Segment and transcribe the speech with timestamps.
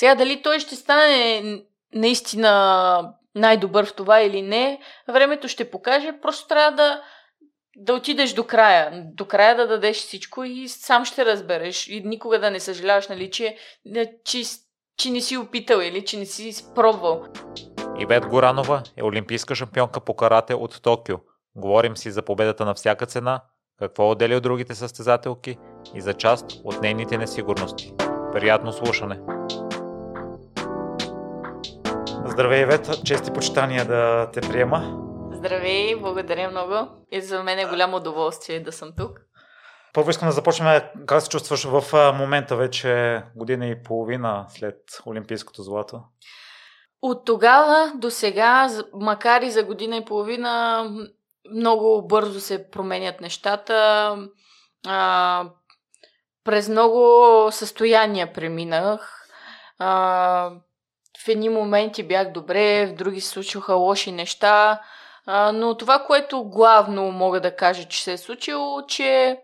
[0.00, 1.42] Сега дали той ще стане
[1.94, 6.12] наистина най-добър в това или не, времето ще покаже.
[6.22, 7.02] Просто трябва да,
[7.76, 9.04] да отидеш до края.
[9.14, 11.88] До края да дадеш всичко и сам ще разбереш.
[11.88, 13.56] И никога да не съжаляваш, нали, че,
[14.24, 14.42] че,
[14.96, 17.24] че не си опитал или че не си спробвал.
[17.98, 21.16] Ивет Горанова е олимпийска шампионка по карате от Токио.
[21.56, 23.42] Говорим си за победата на всяка цена,
[23.78, 25.56] какво отделя от другите състезателки
[25.94, 27.92] и за част от нейните несигурности.
[28.32, 29.18] Приятно слушане!
[32.26, 33.04] Здравей, Ивет!
[33.04, 34.98] Чести почитания да те приема.
[35.32, 36.88] Здравей, благодаря много.
[37.12, 39.20] И за мен е голямо удоволствие да съм тук.
[39.92, 45.62] Първо искам да започнем как се чувстваш в момента вече година и половина след Олимпийското
[45.62, 46.00] злато.
[47.02, 50.84] От тогава до сега, макар и за година и половина,
[51.54, 54.16] много бързо се променят нещата.
[54.86, 55.44] А,
[56.44, 59.28] през много състояния преминах.
[59.78, 60.50] А,
[61.24, 64.80] в едни моменти бях добре, в други се случваха лоши неща.
[65.26, 69.40] А, но това, което главно мога да кажа, че се е случило, че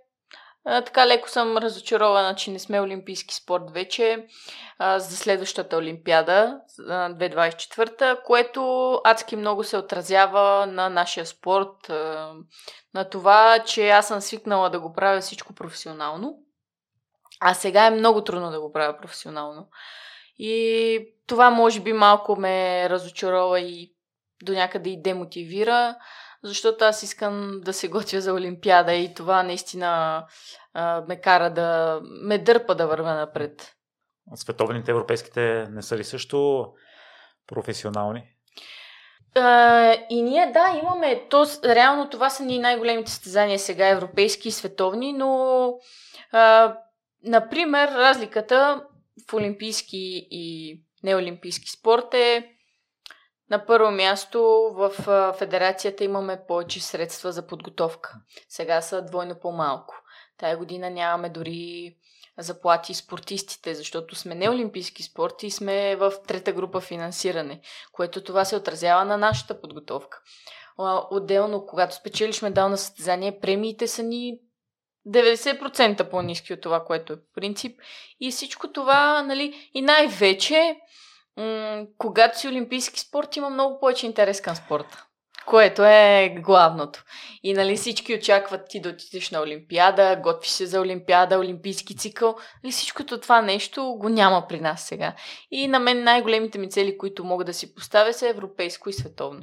[0.64, 4.26] а, така леко съм разочарована, че не сме олимпийски спорт вече
[4.78, 12.32] а, за следващата олимпиада, 2024, което адски много се отразява на нашия спорт, а,
[12.94, 16.38] на това, че аз съм свикнала да го правя всичко професионално,
[17.40, 19.68] а сега е много трудно да го правя професионално.
[20.38, 23.92] И това може би малко ме разочарова и
[24.42, 25.96] до някъде и демотивира,
[26.42, 30.24] защото аз искам да се готвя за Олимпиада и това наистина
[30.74, 33.72] а, ме кара да ме дърпа да вървя напред.
[34.34, 36.66] Световните европейските не са ли също
[37.46, 38.24] професионални?
[39.34, 41.28] А, и ние, да, имаме.
[41.30, 45.72] То, реално това са ни най-големите състезания сега, европейски и световни, но,
[46.32, 46.76] а,
[47.24, 48.84] например, разликата
[49.28, 52.52] в олимпийски и неолимпийски спорт е
[53.50, 54.40] на първо място
[54.74, 54.90] в
[55.38, 58.14] федерацията имаме повече средства за подготовка.
[58.48, 59.94] Сега са двойно по-малко.
[60.38, 61.96] Тая година нямаме дори
[62.38, 67.60] заплати спортистите, защото сме не олимпийски спорти и сме в трета група финансиране,
[67.92, 70.20] което това се отразява на нашата подготовка.
[71.10, 74.38] Отделно, когато спечелиш медал на състезание, премиите са ни
[75.06, 77.80] 90% по-низки от това, което е принцип.
[78.20, 80.76] И всичко това, нали, и най-вече
[81.36, 85.06] м- когато си олимпийски спорт, има много повече интерес към спорта.
[85.46, 87.04] Което е главното.
[87.42, 92.36] И нали всички очакват ти да отидеш на Олимпиада, готвиш се за Олимпиада, Олимпийски цикъл.
[92.64, 95.14] Нали всичкото това нещо го няма при нас сега.
[95.50, 99.42] И на мен най-големите ми цели, които мога да си поставя, са европейско и световно.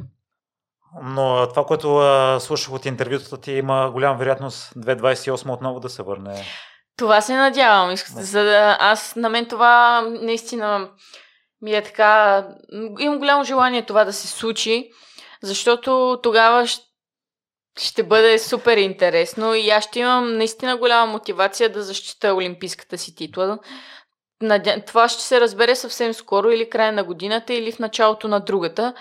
[1.01, 6.03] Но това, което а, слушах от интервютата ти, има голяма вероятност 2028 отново да се
[6.03, 6.45] върне.
[6.97, 7.95] Това се надявам.
[7.95, 10.89] За да, аз на мен това наистина
[11.61, 12.43] ми е така...
[12.99, 14.89] Имам голямо желание това да се случи,
[15.41, 16.67] защото тогава
[17.79, 23.15] ще бъде супер интересно и аз ще имам наистина голяма мотивация да защита олимпийската си
[23.15, 23.59] титла.
[24.87, 28.93] Това ще се разбере съвсем скоро или края на годината или в началото на другата.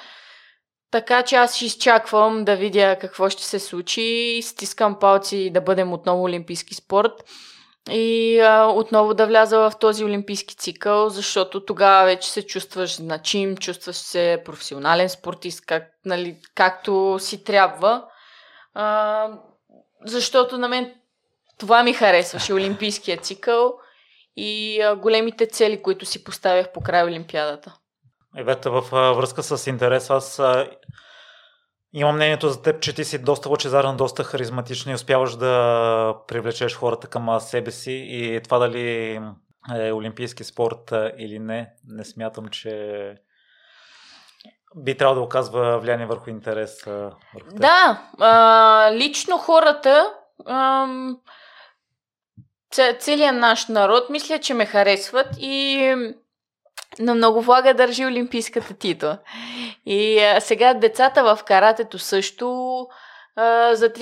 [0.92, 4.40] Така че аз изчаквам да видя какво ще се случи.
[4.42, 7.12] Стискам палци да бъдем отново олимпийски спорт
[7.90, 13.56] и а, отново да вляза в този олимпийски цикъл, защото тогава вече се чувстваш значим,
[13.56, 18.04] чувстваш се професионален спортист, как, нали, както си трябва.
[18.74, 19.28] А,
[20.04, 20.94] защото на мен
[21.58, 23.74] това ми харесваше, олимпийския цикъл
[24.36, 27.74] и а, големите цели, които си поставях по край Олимпиадата.
[28.36, 30.40] Евета, в връзка с интерес, аз
[31.94, 36.76] Имам мнението за теб, че ти си доста лъчезарен, доста харизматичен и успяваш да привлечеш
[36.76, 39.14] хората към себе си и това дали
[39.74, 43.14] е олимпийски спорт или не, не смятам, че
[44.76, 46.84] би трябвало да оказва влияние върху интерес.
[46.84, 47.60] Върху теб.
[47.60, 50.14] Да, а, лично хората,
[50.46, 50.86] а,
[52.98, 55.94] целият наш народ, мисля, че ме харесват и
[56.98, 59.18] но много влага държи олимпийската титла.
[59.86, 62.76] И а, сега децата в каратето също
[63.36, 63.92] а, за,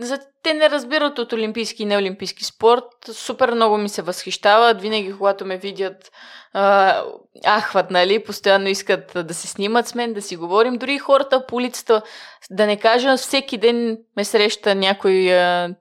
[0.00, 2.84] за те не разбират от олимпийски и неолимпийски спорт.
[3.12, 4.80] Супер много ми се възхищават.
[4.80, 6.10] Винаги, когато ме видят,
[6.52, 7.02] а,
[7.46, 8.24] ахват, нали?
[8.24, 10.78] Постоянно искат да се снимат с мен, да си говорим.
[10.78, 12.02] Дори хората по улицата,
[12.50, 15.74] да не кажа, всеки ден ме среща някой а,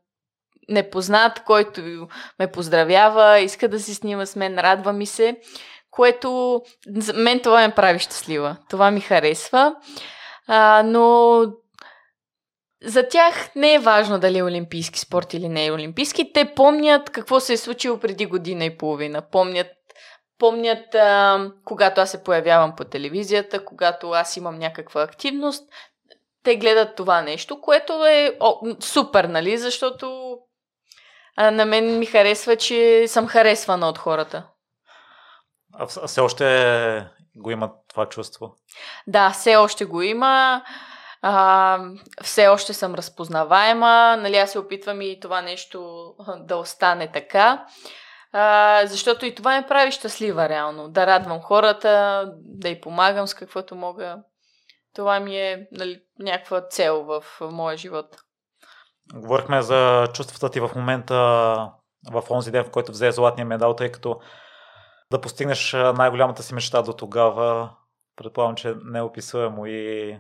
[0.70, 1.82] непознат, който
[2.40, 5.38] ме поздравява, иска да се снима с мен, радва ми се
[6.00, 6.62] което
[6.96, 8.58] за мен това ме прави щастлива.
[8.70, 9.76] Това ми харесва.
[10.48, 11.42] А, но
[12.84, 16.34] за тях не е важно дали е олимпийски спорт или не е олимпийски.
[16.34, 19.30] Те помнят какво се е случило преди година и половина.
[19.32, 19.68] Помнят
[20.38, 25.70] помнят, а, когато аз се появявам по телевизията, когато аз имам някаква активност,
[26.44, 30.38] те гледат това нещо, което е о, супер, нали, защото
[31.36, 34.48] а, на мен ми харесва, че съм харесвана от хората.
[35.80, 38.56] А все още го има това чувство?
[39.08, 40.64] Да, все още го има.
[41.22, 41.80] А,
[42.24, 44.18] все още съм разпознаваема.
[44.20, 46.10] Нали, аз се опитвам и това нещо
[46.40, 47.66] да остане така.
[48.32, 50.90] А, защото и това ме прави щастлива, реално.
[50.90, 54.18] Да радвам хората, да й помагам с каквото мога.
[54.96, 58.18] Това ми е нали, някаква цел в, моя живот.
[59.14, 61.16] Говорихме за чувствата ти в момента,
[62.12, 64.20] в онзи ден, в който взе златния медал, тъй като
[65.12, 67.76] да постигнеш най-голямата си мечта до тогава,
[68.16, 70.18] предполагам, че не е описуемо и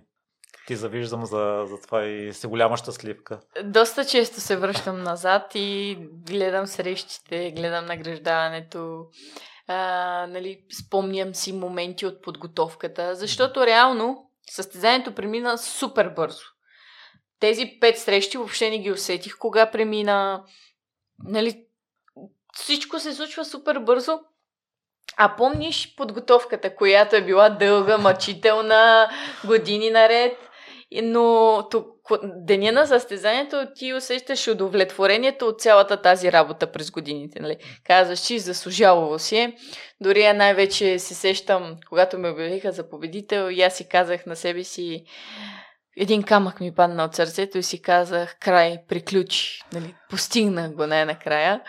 [0.68, 3.40] ти завиждам за, за това и си голяма щастливка.
[3.64, 9.06] Доста често се връщам назад и гледам срещите, гледам награждаването,
[9.68, 16.44] а, нали, спомням си моменти от подготовката, защото реално състезанието премина супер бързо.
[17.40, 20.44] Тези пет срещи въобще не ги усетих кога премина.
[21.24, 21.66] Нали,
[22.54, 24.20] всичко се случва супер бързо.
[25.18, 29.10] А помниш подготовката, която е била дълга, мъчителна,
[29.46, 30.38] години наред,
[31.04, 31.86] но тук,
[32.24, 37.40] деня на състезанието ти усещаш удовлетворението от цялата тази работа през годините.
[37.40, 37.58] Нали?
[37.84, 39.56] Казваш, че заслужавало си е.
[40.02, 44.36] Дори я най-вече се сещам, когато ме обявиха за победител, и аз си казах на
[44.36, 45.04] себе си,
[45.98, 49.62] един камък ми падна от сърцето и си казах, край, приключи.
[49.74, 49.96] Нали?
[50.10, 51.62] Постигнах го най-накрая.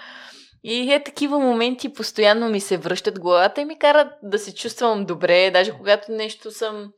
[0.65, 5.05] И е такива моменти постоянно ми се връщат главата и ми карат да се чувствам
[5.05, 6.93] добре, даже когато нещо съм...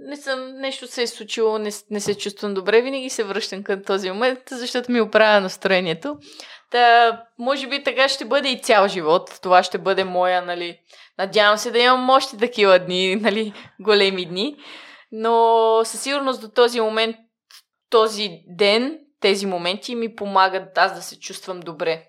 [0.00, 3.82] Не съм, нещо се е случило, не, не се чувствам добре, винаги се връщам към
[3.82, 6.18] този момент, защото ми оправя настроението.
[6.70, 9.38] Та, може би така ще бъде и цял живот.
[9.42, 10.78] Това ще бъде моя, нали...
[11.18, 14.56] Надявам се да имам още такива дни, нали, големи дни.
[15.12, 17.16] Но със сигурност до този момент,
[17.90, 22.04] този ден, тези моменти ми помагат аз да се чувствам добре.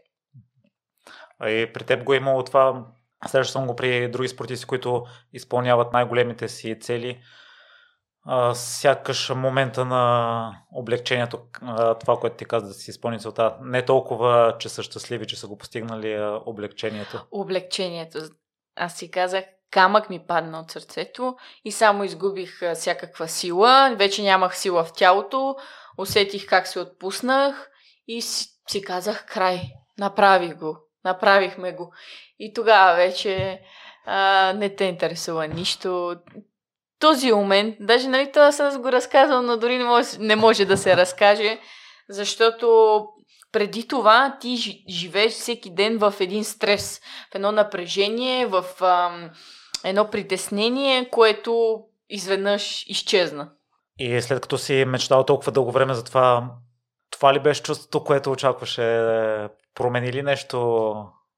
[1.42, 2.86] И при теб го е имало това,
[3.28, 7.22] срещал съм го при други спортисти, които изпълняват най-големите си цели.
[8.26, 13.86] А, сякаш момента на облегчението, а, това, което ти каза да си изпълни целта, не
[13.86, 17.26] толкова, че са щастливи, че са го постигнали а облегчението.
[17.32, 18.20] Облегчението.
[18.76, 23.96] Аз си казах, камък ми падна от сърцето и само изгубих всякаква сила.
[23.98, 25.56] Вече нямах сила в тялото,
[25.98, 27.70] усетих как се отпуснах
[28.08, 29.62] и си, си казах край.
[30.00, 30.78] Направих го.
[31.06, 31.94] Направихме го.
[32.40, 33.62] И тогава вече
[34.06, 36.16] а, не те интересува нищо.
[37.00, 40.78] Този момент, даже нали това съм го разказал, но дори не може, не може да
[40.78, 41.60] се разкаже,
[42.10, 43.08] защото
[43.52, 47.02] преди това ти живееш всеки ден в един стрес,
[47.32, 49.30] в едно напрежение, в ам,
[49.84, 51.80] едно притеснение, което
[52.10, 53.50] изведнъж изчезна.
[54.00, 56.52] И след като си мечтал толкова дълго време за това,
[57.12, 58.84] това ли беше чувството, което очакваше?
[59.74, 60.60] Промени ли нещо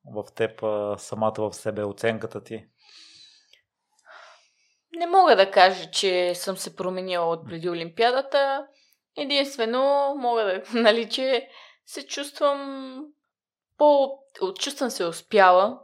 [0.06, 0.64] в теб
[0.98, 2.66] самата в себе, оценката ти?
[4.94, 8.68] Не мога да кажа, че съм се променила от преди Олимпиадата.
[9.18, 11.50] Единствено, мога да, нали, че
[11.86, 13.06] се чувствам
[13.78, 14.10] по...
[14.60, 15.80] Чувствам се успяла.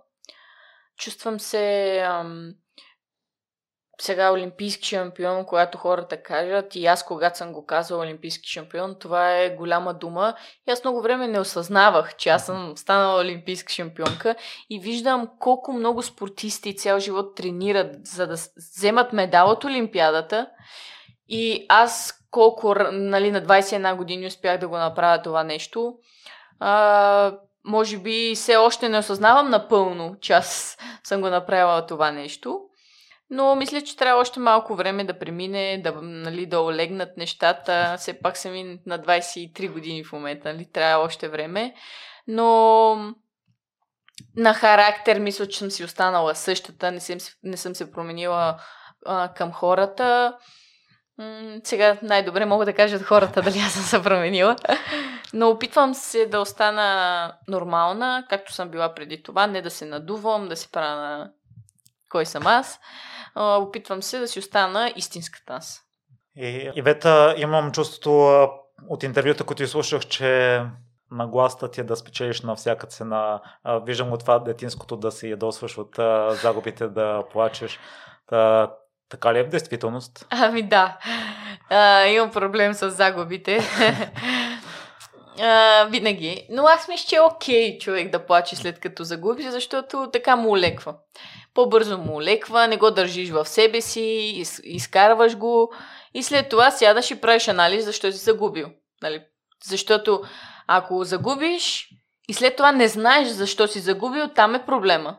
[0.98, 2.54] Чувствам се ам,
[4.02, 9.38] сега олимпийски шампион, когато хората кажат, и аз когато съм го казал олимпийски шампион, това
[9.38, 10.36] е голяма дума.
[10.68, 14.36] И аз много време не осъзнавах, че аз съм станала олимпийска шампионка
[14.70, 20.48] и виждам колко много спортисти цял живот тренират, за да вземат медал от Олимпиадата.
[21.28, 25.94] И аз колко, нали, на 21 години успях да го направя това нещо.
[26.60, 32.62] А, може би все още не осъзнавам напълно, че аз съм го направила това нещо.
[33.30, 37.96] Но мисля, че трябва още малко време да премине, да, нали, да олегнат нещата.
[37.98, 40.72] Все пак съм и на 23 години в момента, нали?
[40.72, 41.74] трябва още време.
[42.28, 43.14] Но
[44.36, 48.58] на характер мисля, че съм си останала същата, не съм, не съм се променила
[49.06, 50.38] а, към хората.
[51.64, 54.56] Сега най-добре мога да кажа хората дали аз съм се променила.
[55.34, 60.48] Но опитвам се да остана нормална, както съм била преди това, не да се надувам,
[60.48, 61.32] да се правя на
[62.10, 62.80] кой съм аз
[63.36, 65.82] а, опитвам се да си остана истинската аз.
[66.38, 68.48] И, Ивета, имам чувството
[68.90, 70.62] от интервюта, които изслушах, че
[71.12, 73.42] нагласта ти е да спечелиш на всяка цена.
[73.84, 75.96] Виждам от това детинското да се ядосваш от
[76.42, 77.80] загубите, да плачеш.
[78.28, 78.72] Та,
[79.10, 80.28] така ли е в действителност?
[80.30, 80.98] Ами да.
[81.70, 83.60] А, имам проблем с загубите.
[85.42, 86.48] А, винаги.
[86.50, 90.52] Но аз мисля, че е окей човек да плаче след като загуби, защото така му
[90.52, 90.96] олеква.
[91.56, 94.02] По-бързо му олеква, не го държиш в себе си,
[94.36, 95.74] из, изкарваш го
[96.14, 98.70] и след това сядаш и правиш анализ защо си загубил.
[99.02, 99.24] Нали?
[99.66, 100.24] Защото
[100.68, 101.90] ако загубиш
[102.28, 105.18] и след това не знаеш защо си загубил, там е проблема.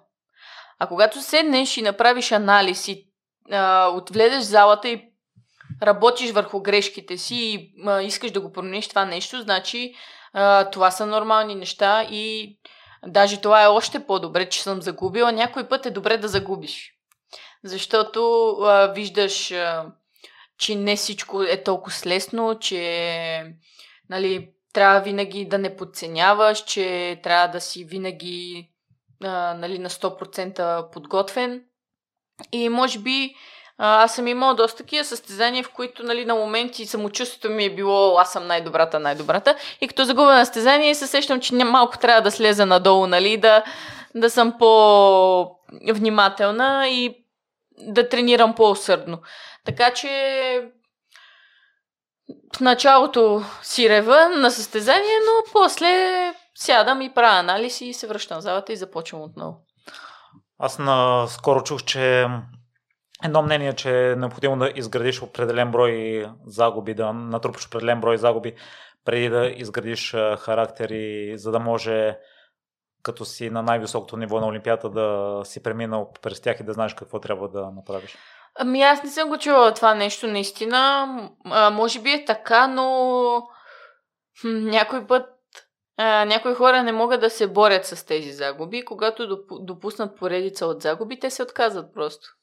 [0.79, 3.07] А когато седнеш и направиш анализ и
[3.53, 5.03] а, отвлезеш залата и
[5.83, 9.95] работиш върху грешките си и а, искаш да го промениш това нещо, значи
[10.33, 12.57] а, това са нормални неща и
[13.07, 15.33] даже това е още по-добре, че съм загубила.
[15.33, 16.93] Някой път е добре да загубиш.
[17.65, 19.93] Защото а, виждаш, а,
[20.59, 23.55] че не всичко е толкова лесно, че
[24.09, 28.69] нали, трябва винаги да не подценяваш, че трябва да си винаги
[29.25, 31.65] а, нали, на 100% подготвен.
[32.53, 33.35] И може би
[33.79, 38.19] аз съм имала доста такива състезания, в които нали, на моменти самочувствието ми е било
[38.19, 39.57] аз съм най-добрата, най-добрата.
[39.81, 43.65] И като загубя на състезание се сещам, че малко трябва да слеза надолу, нали, да,
[44.15, 47.25] да съм по-внимателна и
[47.79, 49.19] да тренирам по-усърдно.
[49.65, 50.71] Така че
[52.57, 58.39] в началото си рева на състезание, но после сядам и правя анализ и се връщам
[58.39, 59.57] в залата и започвам отново.
[60.59, 62.27] Аз наскоро чух, че
[63.25, 68.55] едно мнение, че е необходимо да изградиш определен брой загуби, да натрупаш определен брой загуби,
[69.05, 72.19] преди да изградиш характер и за да може
[73.03, 76.95] като си на най-високото ниво на Олимпиада да си преминал през тях и да знаеш
[76.95, 78.19] какво трябва да направиш.
[78.59, 81.07] Ами аз не съм го чувала това нещо наистина.
[81.45, 83.43] А, може би е така, но
[84.45, 85.27] някой път
[85.97, 88.85] а, някои хора не могат да се борят с тези загуби.
[88.85, 92.36] Когато допуснат поредица от загуби, те се отказват просто.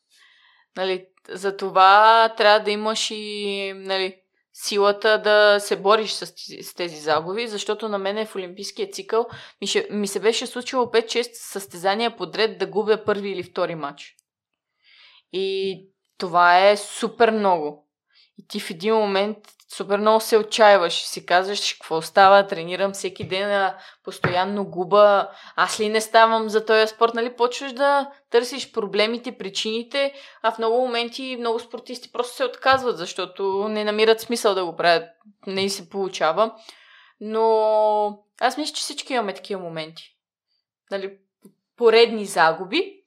[0.77, 4.15] Нали, за това трябва да имаш и нали,
[4.53, 6.25] силата да се бориш с,
[6.63, 9.25] с тези загуби, защото на мен в Олимпийския цикъл
[9.61, 14.15] ми, ще, ми се беше случило 5-6 състезания подред да губя първи или втори матч.
[15.31, 15.79] И
[16.17, 17.89] това е супер много.
[18.37, 19.37] И ти в един момент
[19.73, 25.29] супер много се отчаиваш и си казваш какво става, тренирам всеки ден, а постоянно губа,
[25.55, 27.35] аз ли не ставам за този спорт, нали?
[27.35, 33.67] Почваш да търсиш проблемите, причините, а в много моменти много спортисти просто се отказват, защото
[33.69, 35.09] не намират смисъл да го правят,
[35.47, 36.55] не се получава.
[37.19, 40.03] Но аз мисля, че всички имаме такива моменти.
[40.91, 41.17] Нали?
[41.77, 43.03] Поредни загуби,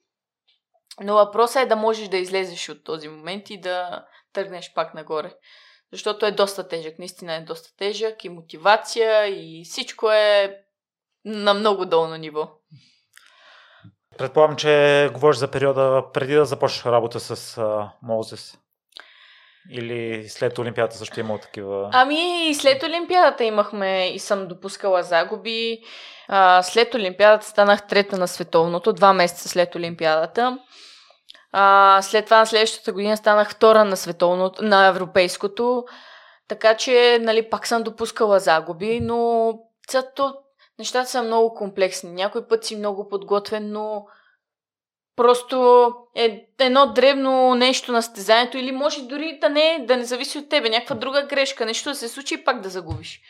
[1.01, 5.33] но въпросът е да можеш да излезеш от този момент и да тръгнеш пак нагоре.
[5.93, 10.57] Защото е доста тежък, наистина е доста тежък и мотивация и всичко е
[11.25, 12.49] на много долно ниво.
[14.17, 18.57] Предполагам, че говориш за периода преди да започнеш работа с а, Мозес.
[19.71, 21.89] Или след Олимпиадата също има такива?
[21.93, 25.79] Ами, след Олимпиадата имахме и съм допускала загуби.
[26.27, 30.57] А, след Олимпиадата станах трета на световното, два месеца след Олимпиадата.
[31.51, 35.85] А, след това на следващата година станах втора на световното, на европейското.
[36.47, 39.53] Така че, нали, пак съм допускала загуби, но
[39.87, 40.33] цято,
[40.79, 42.11] нещата са много комплексни.
[42.11, 44.05] Някой път си много подготвен, но
[45.15, 50.37] просто е едно древно нещо на стезанието или може дори да не, да не зависи
[50.37, 50.69] от тебе.
[50.69, 53.21] Някаква друга грешка, нещо да се случи и пак да загубиш.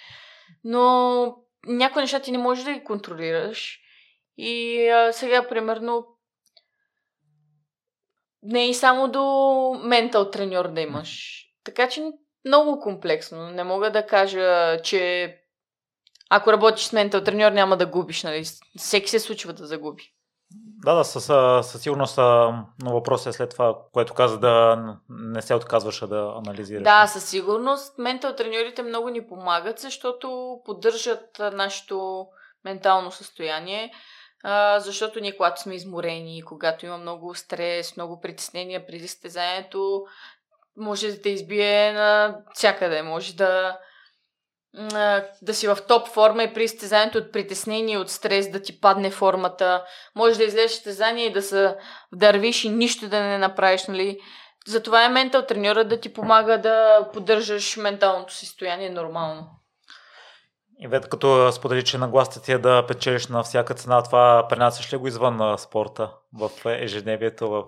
[0.63, 1.35] Но
[1.67, 3.79] някои неща ти не можеш да ги контролираш.
[4.37, 6.05] И а, сега, примерно,
[8.43, 9.23] не и само до
[9.83, 11.43] ментал треньор да имаш.
[11.63, 12.11] Така че
[12.45, 13.49] много комплексно.
[13.49, 15.33] Не мога да кажа, че
[16.29, 18.23] ако работиш с ментал треньор няма да губиш.
[18.23, 18.45] Нали?
[18.77, 20.03] Всеки се случва да загуби.
[20.83, 21.25] Да, да, със,
[21.71, 24.77] със сигурност, но въпросът е след това, което каза да
[25.09, 26.83] не се отказваш да анализираш.
[26.83, 27.97] Да, със сигурност.
[27.97, 32.27] Ментал треньорите много ни помагат, защото поддържат нашето
[32.65, 33.91] ментално състояние.
[34.43, 40.05] А, защото ние, когато сме изморени, когато има много стрес, много притеснения преди състезанието,
[40.77, 43.01] може да те избие на всякъде.
[43.01, 43.77] Може да,
[45.41, 49.11] да си в топ форма и при състезанието от притеснение, от стрес да ти падне
[49.11, 49.85] формата.
[50.15, 51.75] Може да излезеш състезание и да се
[52.11, 54.19] вдървиш и нищо да не направиш, нали?
[54.67, 59.47] Затова е ментал треньора да ти помага да поддържаш менталното си състояние нормално.
[60.79, 64.93] И вед като сподели, че нагласата ти е да печелиш на всяка цена, това пренасяш
[64.93, 67.65] ли го извън спорта, в ежедневието, в...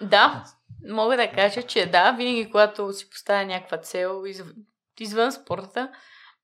[0.00, 0.44] Да,
[0.88, 4.24] мога да кажа, че да, винаги когато си поставя някаква цел
[5.00, 5.92] извън спорта,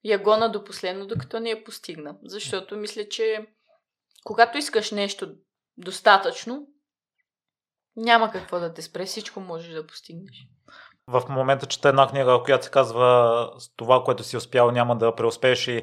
[0.04, 2.16] я гона до последно, докато не я постигна.
[2.22, 3.46] Защото мисля, че
[4.24, 5.34] когато искаш нещо
[5.76, 6.66] достатъчно,
[7.96, 10.46] няма какво да те спре, всичко можеш да постигнеш.
[11.08, 15.14] В момента чета една книга, която се казва с това, което си успял, няма да
[15.14, 15.82] преуспееш и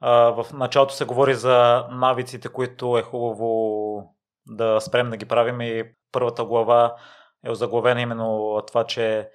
[0.00, 4.14] а, в началото се говори за навиците, които е хубаво
[4.46, 6.96] да спрем да ги правим и първата глава
[7.44, 9.28] е озаглавена именно това, че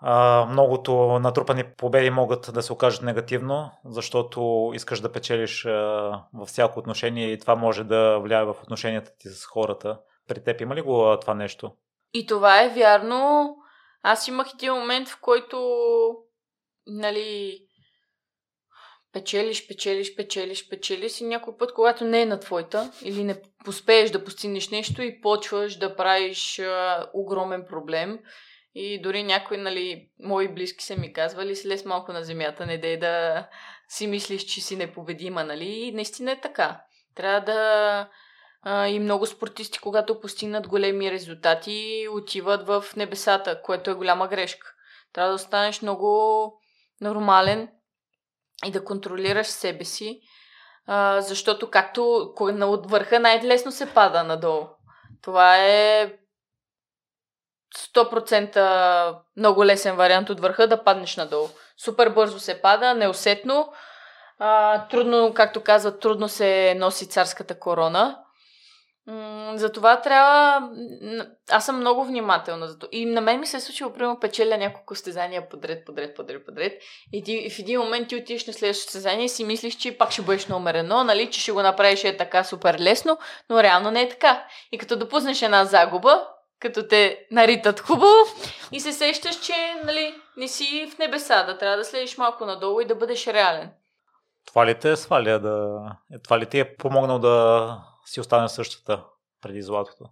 [0.00, 5.70] а, многото натрупани победи могат да се окажат негативно, защото искаш да печелиш а,
[6.34, 9.98] във всяко отношение и това може да влияе в отношенията ти с хората.
[10.28, 11.72] При теб има ли го а, това нещо?
[12.14, 13.56] И това е вярно.
[14.02, 15.58] Аз имах един момент, в който
[16.86, 17.58] нали,
[19.12, 24.10] печелиш, печелиш, печелиш, печелиш и някой път, когато не е на твоята или не успееш
[24.10, 28.18] да постигнеш нещо и почваш да правиш а, огромен проблем.
[28.74, 32.98] И дори някои, нали, мои близки са ми казвали, слез малко на земята, не дей
[32.98, 33.48] да
[33.88, 35.64] си мислиш, че си непобедима, нали?
[35.64, 36.80] И наистина е така.
[37.14, 38.08] Трябва да...
[38.66, 44.72] И много спортисти, когато постигнат големи резултати, отиват в небесата, което е голяма грешка.
[45.12, 46.52] Трябва да останеш много
[47.00, 47.68] нормален,
[48.64, 50.20] и да контролираш себе си,
[50.86, 54.66] а, защото както от върха най-лесно се пада надолу.
[55.22, 56.12] Това е
[57.94, 61.48] 100% много лесен вариант от върха да паднеш надолу.
[61.84, 63.72] Супер бързо се пада, неусетно.
[64.38, 68.21] А, трудно, както казват, трудно се носи царската корона.
[69.54, 70.68] Затова трябва...
[71.50, 72.68] Аз съм много внимателна.
[72.68, 72.88] Зато.
[72.92, 76.82] И на мен ми се е случило, примерно, печеля няколко стезания подред, подред, подред, подред.
[77.12, 80.10] И ти, в един момент ти отиваш на следващото стезание и си мислиш, че пак
[80.10, 83.18] ще бъдеш номер едно, нали, че ще го направиш е така супер лесно,
[83.50, 84.44] но реално не е така.
[84.72, 86.26] И като допуснеш една загуба,
[86.60, 88.16] като те наритат хубаво
[88.72, 89.52] и се сещаш, че
[89.84, 93.70] нали, не си в небеса, да трябва да следиш малко надолу и да бъдеш реален.
[94.46, 95.80] Това ли те е сваля да...
[96.24, 99.04] Това ли ти е помогнал да си остане същата
[99.40, 100.04] преди златото?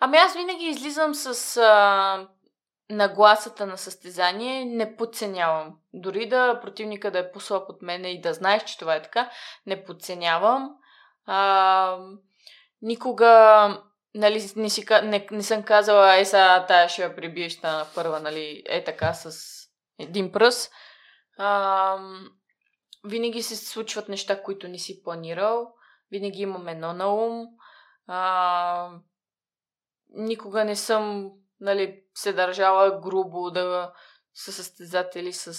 [0.00, 2.28] Ами аз винаги излизам с а,
[2.90, 5.78] нагласата на състезание, не подценявам.
[5.92, 9.30] Дори да противника да е по-слаб от мене и да знаеш, че това е така,
[9.66, 10.70] не подценявам.
[11.26, 11.98] А,
[12.82, 13.30] никога
[14.14, 18.20] нали, не, си, не, не съм казала, е сега тая ще я прибиеш на първа,
[18.20, 19.38] нали, е така с
[19.98, 20.72] един пръст.
[21.38, 21.98] А,
[23.04, 25.74] винаги се случват неща, които не си планирал
[26.14, 27.46] винаги имам едно на ум.
[28.06, 28.90] А,
[30.08, 33.92] никога не съм нали, се държала грубо да
[34.34, 35.54] са състезатели с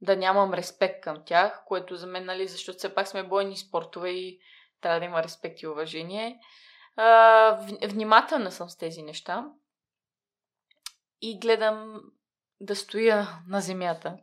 [0.00, 4.10] да нямам респект към тях, което за мен, нали, защото все пак сме бойни спортове
[4.10, 4.38] и
[4.80, 6.40] трябва да има респект и уважение.
[6.96, 7.50] А,
[7.88, 9.46] внимателна съм с тези неща
[11.20, 12.00] и гледам
[12.60, 14.16] да стоя на земята.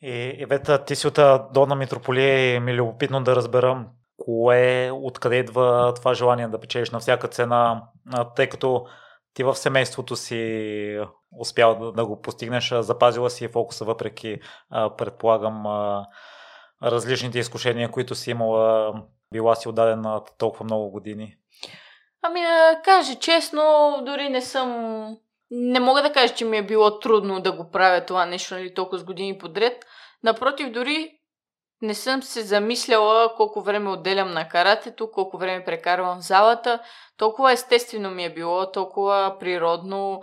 [0.00, 1.18] И, Ивета, ти си от
[1.52, 6.90] Долна Митрополия и ми е любопитно да разберам кое, откъде идва това желание да печелиш
[6.90, 7.82] на всяка цена,
[8.36, 8.86] тъй като
[9.34, 11.00] ти в семейството си
[11.40, 14.40] успял да, да го постигнеш, запазила си фокуса въпреки,
[14.98, 15.66] предполагам,
[16.82, 18.94] различните изкушения, които си имала,
[19.32, 21.36] била си отдадена толкова много години?
[22.22, 25.06] Ами да кажа честно, дори не съм...
[25.50, 28.74] Не мога да кажа, че ми е било трудно да го правя това нещо нали,
[28.74, 29.84] толкова с години подред.
[30.22, 31.18] Напротив, дори
[31.82, 36.80] не съм се замисляла колко време отделям на каратето, колко време прекарвам в залата.
[37.16, 40.22] Толкова естествено ми е било, толкова природно,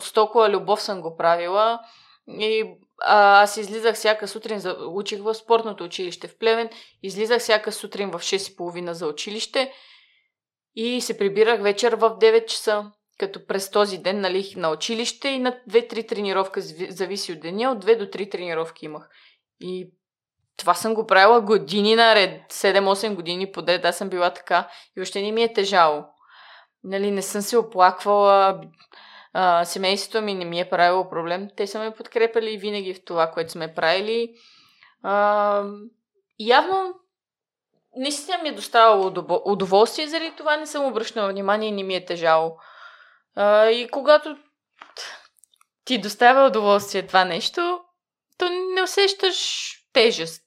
[0.00, 1.80] с толкова любов съм го правила.
[2.28, 2.64] И
[3.02, 6.70] а, аз излизах всяка сутрин, за, учих в спортното училище в Плевен,
[7.02, 9.72] излизах всяка сутрин в 6.30 за училище
[10.74, 15.38] и се прибирах вечер в 9 часа, като през този ден нали, на училище и
[15.38, 19.08] на 2-3 тренировка, зависи от деня, от 2 до 3 тренировки имах.
[19.60, 19.90] И
[20.58, 25.22] това съм го правила години наред, 7-8 години подред, аз съм била така и още
[25.22, 26.04] не ми е тежало.
[26.84, 28.60] Нали, не съм се оплаквала,
[29.32, 31.48] а, семейството ми не ми е правило проблем.
[31.56, 34.34] Те са ме подкрепили винаги в това, което сме правили.
[35.02, 35.64] А,
[36.38, 36.94] явно
[37.96, 39.12] наистина ми е доставало
[39.44, 42.56] удоволствие, заради това не съм обръщала внимание и не ми е тежало.
[43.36, 44.36] А, и когато
[45.84, 47.80] ти доставя удоволствие това нещо,
[48.38, 50.44] то не усещаш тежест.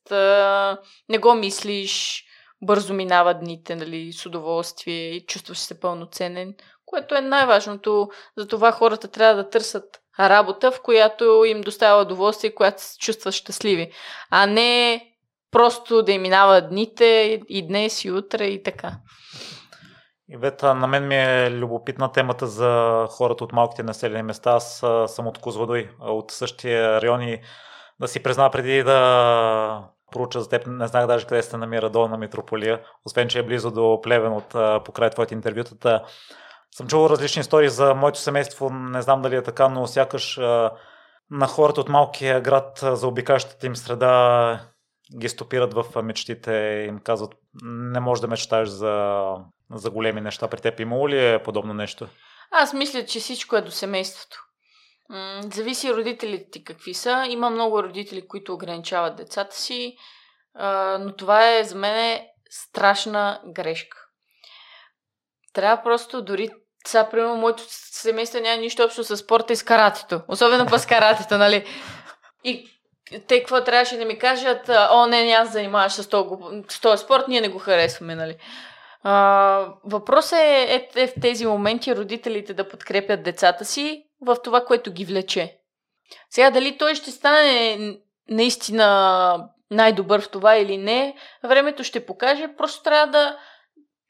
[1.10, 2.24] Не го мислиш,
[2.62, 6.54] бързо минават дните, нали, с удоволствие и чувстваш се пълноценен,
[6.86, 8.10] което е най-важното.
[8.38, 9.86] Затова хората трябва да търсят
[10.20, 13.92] работа, в която им доставя удоволствие и която се чувстват щастливи,
[14.30, 15.02] а не
[15.52, 18.92] просто да им минават дните и днес и утре и така.
[20.34, 24.52] Ивета, на мен ми е любопитна темата за хората от малките населени места.
[24.52, 27.42] Аз съм от Козвадой, от същия район и
[28.02, 32.18] да си призна преди да проуча за теб, не знах даже къде се намира долна
[32.18, 36.04] Митрополия, освен че е близо до Плевен от покрай твоите интервютата.
[36.76, 40.38] съм чувал различни истории за моето семейство, не знам дали е така, но сякаш
[41.32, 44.60] на хората от малкия град за обикащата им среда
[45.20, 47.34] ги стопират в мечтите им казват
[47.64, 49.26] не можеш да мечтаеш за,
[49.74, 50.48] за големи неща.
[50.48, 52.08] При теб имало ли е подобно нещо?
[52.52, 54.51] Аз мисля, че всичко е до семейството.
[55.54, 57.26] Зависи родителите ти какви са.
[57.30, 59.98] Има много родители, които ограничават децата си,
[61.00, 63.98] но това е за мен страшна грешка.
[65.54, 66.50] Трябва просто дори
[66.88, 70.22] сега, примерно, моето семейство няма нищо общо с спорта и с каратето.
[70.28, 71.66] Особено па с каратето, нали?
[72.44, 72.70] И
[73.28, 76.30] те какво трябваше да ми кажат, о, не, не, аз занимаваш с този,
[76.70, 78.36] с този спорт, ние не го харесваме, нали?
[79.04, 84.66] А, въпросът е, е, е в тези моменти родителите да подкрепят децата си в това,
[84.66, 85.58] което ги влече.
[86.30, 87.78] Сега дали той ще стане
[88.30, 92.56] наистина най-добър в това или не, времето ще покаже.
[92.58, 93.38] Просто трябва да,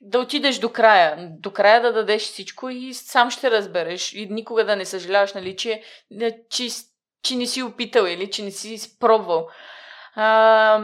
[0.01, 1.29] да отидеш до края.
[1.39, 4.13] До края да дадеш всичко и сам ще разбереш.
[4.13, 5.83] И никога да не съжаляваш, нали, че,
[6.49, 6.67] че,
[7.23, 9.47] че не си опитал или че не си спробвал.
[10.15, 10.79] А,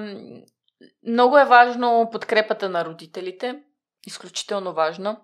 [1.07, 3.59] много е важно подкрепата на родителите.
[4.07, 5.17] Изключително важно.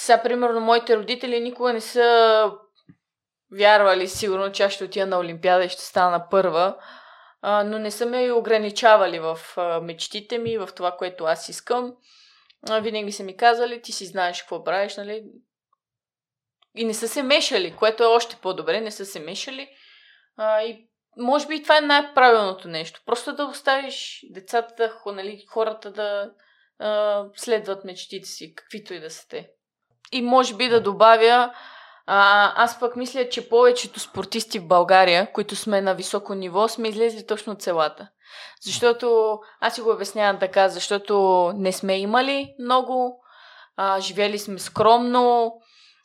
[0.00, 2.52] Сега, примерно, моите родители никога не са
[3.52, 6.76] вярвали сигурно, че аз ще отида на Олимпиада и ще стана първа,
[7.42, 11.94] а, но не са ме ограничавали в а, мечтите ми, в това, което аз искам.
[12.68, 15.24] А, винаги са ми казали, ти си знаеш какво правиш, нали?
[16.74, 19.68] И не са се мешали, което е още по-добре, не са се мешали.
[20.36, 23.00] А, и може би това е най-правилното нещо.
[23.06, 26.32] Просто да оставиш децата, нали, хората да
[26.78, 29.50] а, следват мечтите си, каквито и да са те.
[30.12, 31.52] И може би да добавя,
[32.06, 36.88] а, аз пък мисля, че повечето спортисти в България, които сме на високо ниво, сме
[36.88, 38.08] излезли точно от селата.
[38.62, 43.20] Защото, аз си го обяснявам така, защото не сме имали много,
[43.76, 45.52] а, живели сме скромно,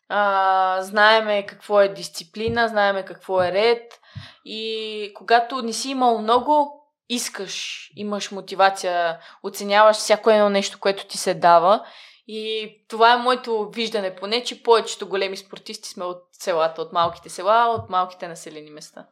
[0.09, 3.99] а, знаеме какво е дисциплина, знаеме какво е ред
[4.45, 11.17] и когато не си имал много, искаш, имаш мотивация, оценяваш всяко едно нещо, което ти
[11.17, 11.85] се дава
[12.27, 17.29] и това е моето виждане, поне, че повечето големи спортисти сме от селата, от малките
[17.29, 19.05] села, от малките населени места.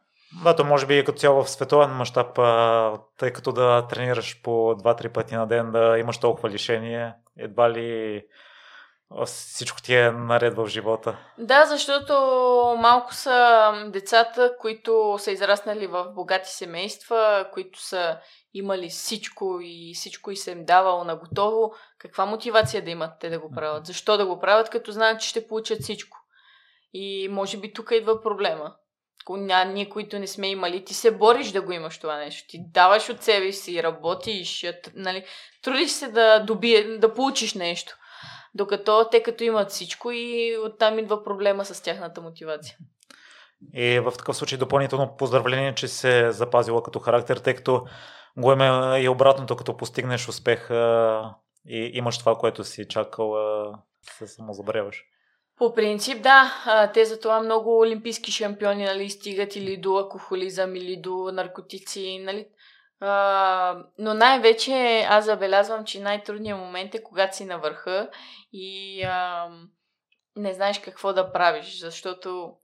[0.44, 2.34] Да, то може би като цяло в световен мащаб,
[3.18, 8.22] тъй като да тренираш по 2-3 пъти на ден, да имаш толкова лишение, едва ли
[9.26, 11.16] всичко ти е наред в живота.
[11.38, 12.12] Да, защото
[12.78, 18.18] малко са децата, които са израснали в богати семейства, които са
[18.54, 21.72] имали всичко и всичко и се им давало на готово.
[21.98, 23.86] Каква мотивация да имат те да го правят?
[23.86, 26.18] Защо да го правят, като знаят, че ще получат всичко?
[26.92, 28.74] И може би тук идва проблема.
[29.66, 32.48] Ние, които не сме имали, ти се бориш да го имаш това нещо.
[32.48, 35.24] Ти даваш от себе си, работиш, нали,
[35.62, 37.96] трудиш се да, добие, да получиш нещо.
[38.54, 42.76] Докато те като имат всичко и оттам идва проблема с тяхната мотивация.
[43.74, 47.84] И в такъв случай допълнително поздравление, че се запазила като характер, тъй като
[48.36, 50.70] го има и обратното, като постигнеш успех
[51.68, 53.34] и имаш това, което си чакал,
[54.02, 55.04] се самозабреваш.
[55.58, 56.90] По принцип, да.
[56.94, 62.18] Те за това много олимпийски шампиони нали, стигат или до алкохолизъм, или до наркотици.
[62.24, 62.46] Нали.
[63.98, 68.10] Но най-вече аз забелязвам, че най-трудният момент е когато си на върха
[68.52, 69.48] и а,
[70.36, 72.56] не знаеш какво да правиш, защото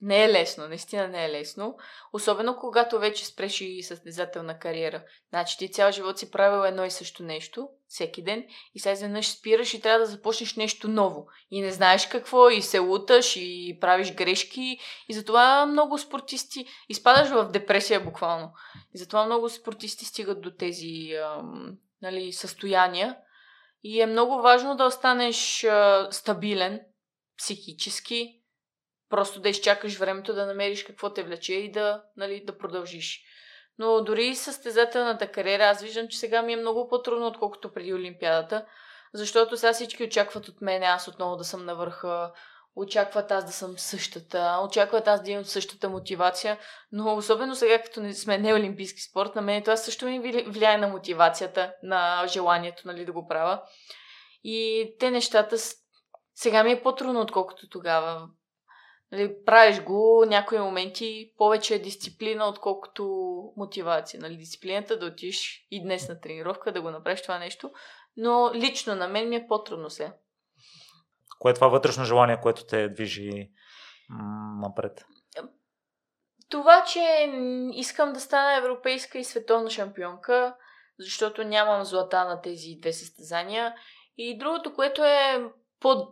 [0.00, 1.76] не е лесно, наистина не е лесно.
[2.12, 5.02] Особено когато вече спреш и състезателна кариера.
[5.28, 9.28] Значи ти цял живот си правил едно и също нещо, всеки ден, и сега изведнъж
[9.28, 11.26] спираш и трябва да започнеш нещо ново.
[11.50, 14.78] И не знаеш какво, и се луташ, и правиш грешки.
[15.08, 18.52] И затова много спортисти изпадаш в депресия буквално.
[18.94, 23.16] И затова много спортисти стигат до тези ам, нали, състояния.
[23.82, 26.80] И е много важно да останеш а, стабилен
[27.38, 28.40] психически,
[29.10, 33.20] Просто да изчакаш времето да намериш какво те влече и да, нали, да продължиш.
[33.78, 37.94] Но дори и състезателната кариера, аз виждам, че сега ми е много по-трудно, отколкото преди
[37.94, 38.66] Олимпиадата,
[39.14, 42.32] защото сега всички очакват от мен аз отново да съм на върха,
[42.76, 46.58] очакват аз да съм същата, очакват аз да имам същата мотивация,
[46.92, 50.78] но особено сега, като не сме не олимпийски спорт, на мен това също ми влияе
[50.78, 53.62] на мотивацията, на желанието нали, да го правя.
[54.44, 55.56] И те нещата
[56.34, 58.28] сега ми е по-трудно, отколкото тогава.
[59.12, 63.04] Нали, правиш го някои моменти повече е дисциплина, отколкото
[63.56, 64.20] мотивация.
[64.20, 67.70] Нали, дисциплината да отиш и днес на тренировка, да го направиш това нещо.
[68.16, 70.12] Но лично на мен ми е по-трудно сега.
[71.38, 73.50] Кое е това вътрешно желание, което те движи
[74.60, 75.04] напред?
[76.48, 77.32] Това, че
[77.72, 80.56] искам да стана европейска и световна шампионка,
[80.98, 83.74] защото нямам злата на тези две състезания.
[84.16, 86.06] И другото, което е по,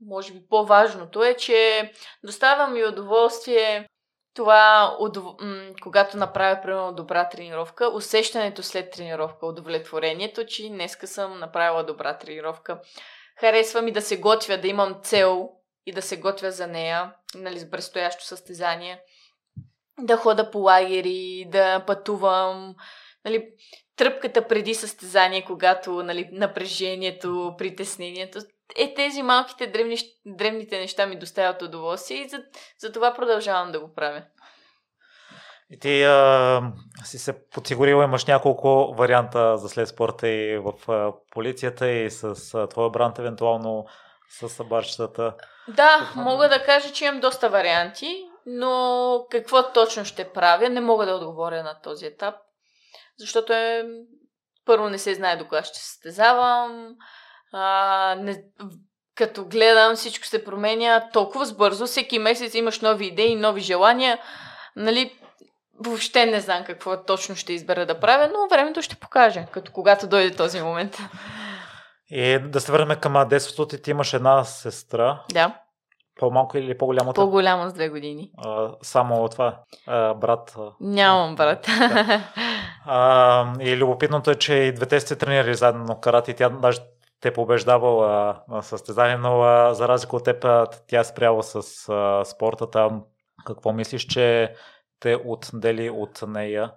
[0.00, 1.92] може би по-важното е, че
[2.24, 3.88] доставя ми удоволствие
[4.36, 5.24] това, удов...
[5.82, 12.80] когато направя примерно добра тренировка, усещането след тренировка, удовлетворението, че днеска съм направила добра тренировка.
[13.40, 15.50] Харесва ми да се готвя, да имам цел
[15.86, 19.00] и да се готвя за нея, нали, с предстоящо състезание.
[20.00, 22.74] Да хода по лагери, да пътувам,
[23.24, 23.48] нали,
[23.96, 28.38] тръпката преди състезание, когато нали, напрежението, притеснението,
[28.76, 32.42] е тези малките древни, древните неща ми доставят удоволствие и за,
[32.78, 34.22] за това продължавам да го правя.
[35.70, 36.62] И ти а,
[37.04, 42.54] си се подсигурила, имаш няколко варианта за след спорта и в а, полицията и с
[42.54, 43.86] а, твоя бранд, евентуално
[44.40, 45.34] с барчетата.
[45.68, 51.06] Да, мога да кажа, че имам доста варианти, но какво точно ще правя, не мога
[51.06, 52.34] да отговоря на този етап,
[53.18, 53.84] защото е,
[54.64, 56.96] първо не се знае до кога ще състезавам,
[57.56, 58.42] а, не,
[59.14, 64.18] като гледам всичко се променя толкова бързо, всеки месец имаш нови идеи, нови желания,
[64.76, 65.12] нали,
[65.84, 70.06] въобще не знам какво точно ще избера да правя, но времето ще покаже, като когато
[70.06, 70.98] дойде този момент.
[72.10, 75.22] И да се върнем към детството ти, ти имаш една сестра.
[75.32, 75.54] Да.
[76.20, 77.12] По-малко или по-голяма?
[77.12, 78.30] По-голяма с две години.
[78.44, 80.56] А, само това, а, брат?
[80.80, 81.66] Нямам брат.
[81.78, 82.22] Да.
[82.88, 86.80] А, и любопитното е, че и двете сте тренирали заедно карате тя даже
[87.20, 90.44] те побеждавала на състезание, но а, за разлика от теб
[90.88, 93.02] тя е спряла с а, спорта там.
[93.46, 94.54] Какво мислиш, че
[95.00, 96.72] те отдели от нея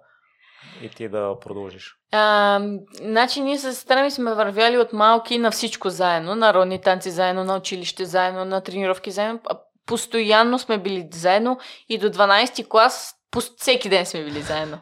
[0.82, 1.94] и ти да продължиш?
[2.12, 2.60] А,
[3.02, 7.10] значи ние с сестра ми сме вървяли от малки на всичко заедно, на родни танци
[7.10, 9.40] заедно, на училище заедно, на тренировки заедно.
[9.86, 13.14] Постоянно сме били заедно и до 12 клас
[13.56, 14.78] всеки ден сме били заедно.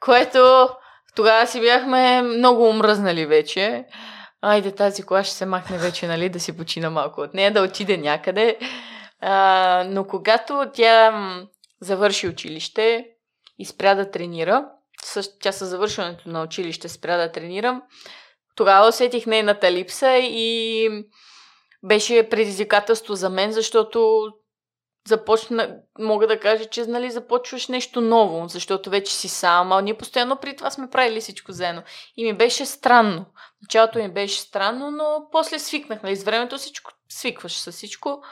[0.00, 0.68] Което
[1.16, 3.84] тогава си бяхме много умръзнали вече.
[4.42, 7.62] Айде тази кола ще се махне вече, нали, да си почина малко от нея, да
[7.62, 8.58] отиде някъде.
[9.20, 11.12] А, но когато тя
[11.80, 13.06] завърши училище
[13.58, 14.66] и спря да тренира,
[15.40, 17.82] тя със завършването на училище спря да тренирам,
[18.54, 20.88] тогава усетих нейната липса и
[21.82, 24.28] беше предизвикателство за мен, защото
[25.08, 29.98] започна, мога да кажа, че нали, започваш нещо ново, защото вече си сам, а ние
[29.98, 31.82] постоянно при това сме правили всичко заедно.
[32.16, 33.26] И ми беше странно.
[33.62, 36.02] Началото ми беше странно, но после свикнах.
[36.02, 38.22] Нали, с времето всичко свикваш с всичко.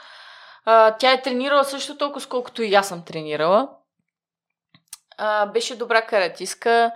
[0.65, 3.69] А, тя е тренирала също толкова, сколкото и аз съм тренирала.
[5.17, 6.91] А, беше добра каратиска,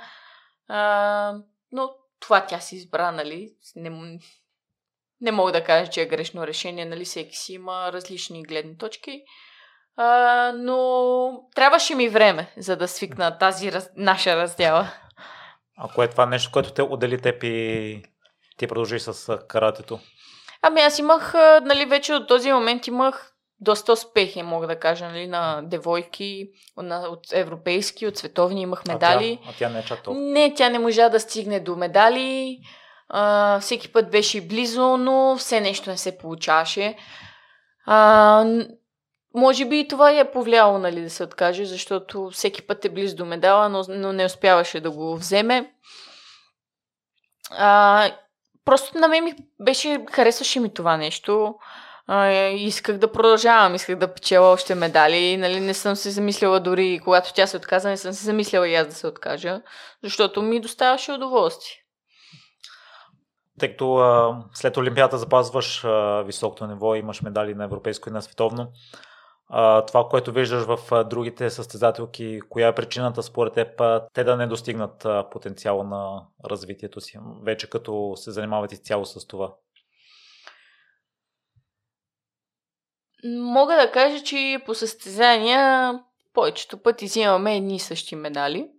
[0.67, 1.35] а,
[1.71, 3.53] но това тя си избра, нали?
[3.75, 4.19] Не,
[5.21, 7.05] не мога да кажа, че е грешно решение, нали?
[7.05, 9.23] Всеки си има различни гледни точки.
[9.97, 13.89] А, но трябваше ми време, за да свикна тази раз...
[13.95, 14.87] наша раздела.
[15.77, 18.03] Ако е това нещо, което те отдели теб и
[18.57, 19.99] ти продължи с каратето?
[20.61, 25.27] Ами аз имах, нали, вече от този момент имах доста успехи, мога да кажа, нали,
[25.27, 29.39] на девойки, на, от европейски, от световни имах медали.
[29.41, 30.25] А тя, а тя не е чак толкова?
[30.25, 32.59] Не, тя не можа да стигне до медали.
[33.09, 36.95] А, всеки път беше близо, но все нещо не се получаваше.
[37.85, 38.45] А,
[39.33, 43.15] може би и това е повлияло, нали, да се откаже, защото всеки път е близо
[43.15, 45.73] до медала, но, но не успяваше да го вземе.
[47.51, 48.11] А,
[48.65, 51.55] просто на мен ми беше, харесваше ми това нещо
[52.07, 55.37] а, исках да продължавам, исках да печела още медали.
[55.37, 58.75] Нали, не съм се замислила дори, когато тя се отказа, не съм се замислила и
[58.75, 59.61] аз да се откажа,
[60.03, 61.75] защото ми доставяше удоволствие.
[63.59, 65.85] Тъй като а, след Олимпиада запазваш
[66.25, 68.71] високото ниво, имаш медали на европейско и на световно,
[69.87, 73.81] това, което виждаш в другите състезателки, коя е причината според теб
[74.13, 79.27] те да не достигнат а, потенциала на развитието си, вече като се занимават изцяло с
[79.27, 79.53] това?
[83.25, 85.93] Мога да кажа, че по състезания
[86.33, 88.69] повечето пъти взимаме едни и същи медали.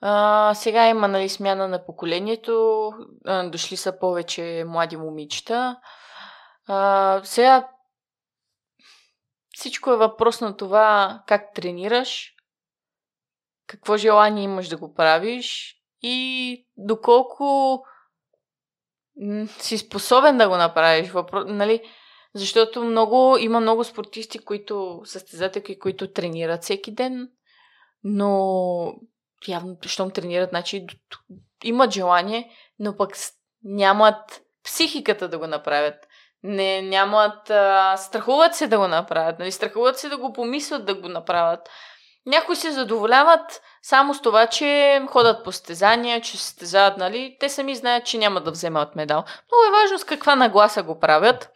[0.00, 2.88] А, сега има нали, смяна на поколението,
[3.26, 5.76] а, дошли са повече млади момичета.
[6.66, 7.68] А, сега
[9.62, 12.34] всичко е въпрос на това как тренираш,
[13.66, 17.78] какво желание имаш да го правиш и доколко
[19.58, 21.10] си способен да го направиш.
[21.10, 21.44] Въпро...
[21.44, 21.82] Нали,
[22.34, 27.30] защото много, има много спортисти, които, състезателки, които тренират всеки ден,
[28.04, 28.94] но
[29.48, 30.86] явно, щом тренират, значи
[31.64, 33.10] имат желание, но пък
[33.62, 36.08] нямат психиката да го направят.
[36.44, 39.52] Не, нямат, а, страхуват се да го направят, нали?
[39.52, 41.70] страхуват се да го помислят да го направят.
[42.26, 47.36] някои се задоволяват само с това, че ходят по стезания, че се стезават, нали?
[47.40, 49.18] Те сами знаят, че няма да вземат медал.
[49.18, 51.50] Много е важно с каква нагласа го правят.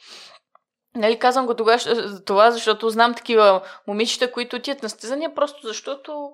[0.94, 1.78] Нали, казвам го тогава,
[2.26, 6.30] това, защото знам такива момичета, които отият на стезания, просто защото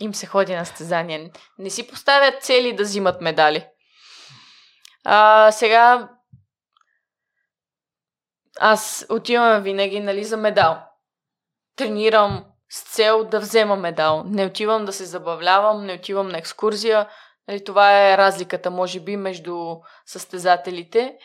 [0.00, 1.30] им се ходи на стезания.
[1.58, 3.66] Не си поставят цели да взимат медали.
[5.04, 6.08] А, сега
[8.60, 10.78] аз отивам винаги нали, за медал.
[11.76, 14.24] Тренирам с цел да взема медал.
[14.26, 17.08] Не отивам да се забавлявам, не отивам на екскурзия.
[17.48, 21.16] Нали, това е разликата, може би, между състезателите.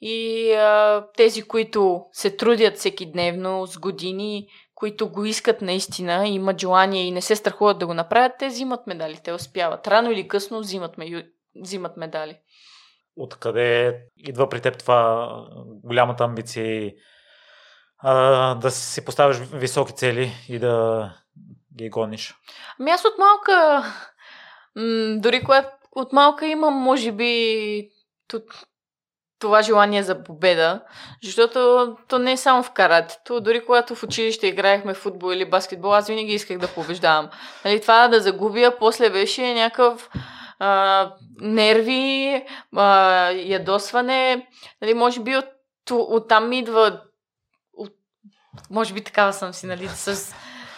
[0.00, 6.60] И а, тези, които се трудят всеки дневно, с години, които го искат наистина, имат
[6.60, 9.88] желание и не се страхуват да го направят, те взимат медали, те успяват.
[9.88, 10.94] Рано или късно взимат,
[11.62, 12.38] взимат медали.
[13.18, 15.28] Откъде идва при теб това
[15.66, 16.92] голямата амбиция
[17.98, 21.10] а, да си поставяш високи цели и да
[21.78, 22.34] ги гониш?
[22.80, 23.84] Ами аз от малка,
[24.76, 27.90] м- дори когато от малка имам, може би,
[29.38, 30.80] това желание за победа,
[31.22, 33.40] защото то не е само в каратето.
[33.40, 37.30] Дори когато в училище играехме футбол или баскетбол, аз винаги исках да побеждавам.
[37.64, 40.10] Нали, това да загубя, после беше някакъв
[40.58, 42.44] а, нерви,
[42.76, 44.48] а, ядосване.
[44.82, 45.44] Нали, може би от,
[45.90, 47.00] от там идва
[47.72, 47.92] от,
[48.70, 50.34] може би такава съм си, нали, с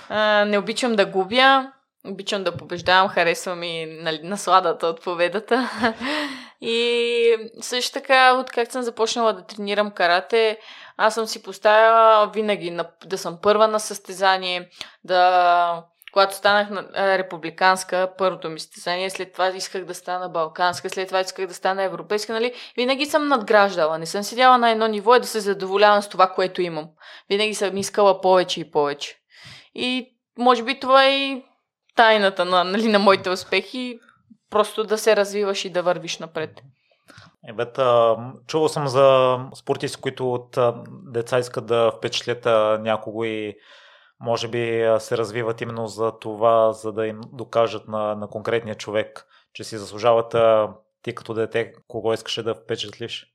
[0.08, 1.72] а, не обичам да губя,
[2.06, 5.70] обичам да побеждавам, харесвам и нали, насладата от победата.
[6.60, 10.58] и също така, от как съм започнала да тренирам карате,
[10.96, 14.70] аз съм си поставила винаги да съм първа на състезание,
[15.04, 21.07] да когато станах на републиканска, първото ми състезание, след това исках да стана балканска, след
[21.07, 22.55] това исках да стана европейска, нали?
[22.77, 23.99] Винаги съм надграждала.
[23.99, 26.88] Не съм седяла на едно ниво и да се задоволявам с това, което имам.
[27.29, 29.16] Винаги съм искала повече и повече.
[29.75, 31.44] И може би това е и
[31.96, 33.99] тайната на, нали, на моите успехи.
[34.51, 36.51] Просто да се развиваш и да вървиш напред.
[37.49, 37.79] Ебет,
[38.46, 40.59] чувал съм за спортисти, които от
[41.12, 42.44] деца искат да впечатлят
[42.83, 43.55] някого и
[44.20, 49.26] може би се развиват именно за това, за да им докажат на, на конкретния човек,
[49.52, 50.35] че си заслужават
[51.02, 53.26] ти като дете, кого искаше да впечатлиш.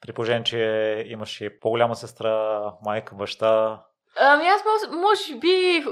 [0.00, 3.82] При положение, че имаш и по-голяма сестра, майка, баща.
[4.16, 5.84] Ами аз може, може би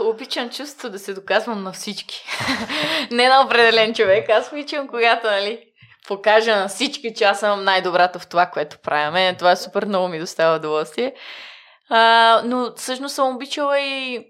[0.00, 2.24] обичам чувство да се доказвам на всички.
[3.10, 4.28] Не на определен човек.
[4.30, 5.64] Аз обичам, когато, нали,
[6.08, 9.34] покажа на всички, че аз съм най-добрата в това, което правя.
[9.36, 11.14] това е супер много ми доставя удоволствие.
[11.90, 14.24] А, но всъщност съм обичала и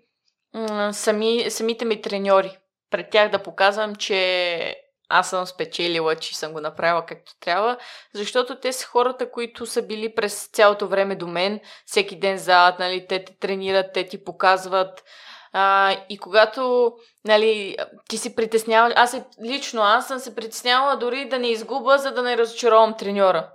[0.93, 2.59] сами, самите ми треньори.
[2.91, 4.77] Пред тях да показвам, че
[5.09, 7.77] аз съм спечелила, че съм го направила както трябва,
[8.15, 12.79] защото те са хората, които са били през цялото време до мен, всеки ден зад,
[12.79, 15.05] нали, те те тренират, те ти показват.
[15.53, 16.93] А, и когато
[17.25, 17.77] нали,
[18.09, 22.11] ти си притесняваш, аз е, лично аз съм се притеснявала дори да не изгуба, за
[22.11, 23.51] да не разочаровам треньора.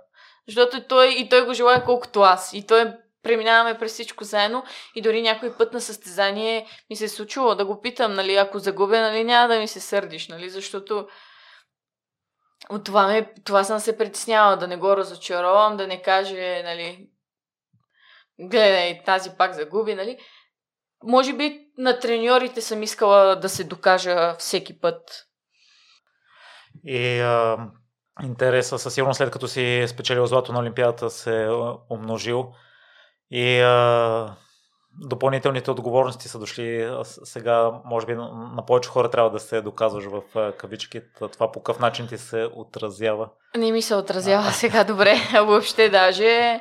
[0.48, 2.52] Защото той, и той го желая колкото аз.
[2.52, 2.92] И той
[3.24, 7.64] преминаваме през всичко заедно и дори някой път на състезание ми се е случило да
[7.64, 11.06] го питам, нали, ако загубя, нали, няма да ми се сърдиш, нали, защото
[12.70, 17.08] от това, ме, това съм се притеснявала, да не го разочаровам, да не каже, нали,
[18.40, 20.18] гледай, тази пак загуби, нали.
[21.02, 25.26] Може би на треньорите съм искала да се докажа всеки път.
[26.84, 27.58] И а,
[28.22, 31.48] интереса със сигурност след като си спечелил злато на Олимпиадата се
[31.90, 32.52] умножил.
[33.36, 34.36] И а,
[35.00, 40.52] допълнителните отговорности са дошли сега, може би на повече хора трябва да се доказваш в
[40.52, 41.00] кавички.
[41.32, 43.28] Това по какъв начин ти се отразява?
[43.56, 44.52] Не ми се отразява а.
[44.52, 46.60] сега добре, въобще даже.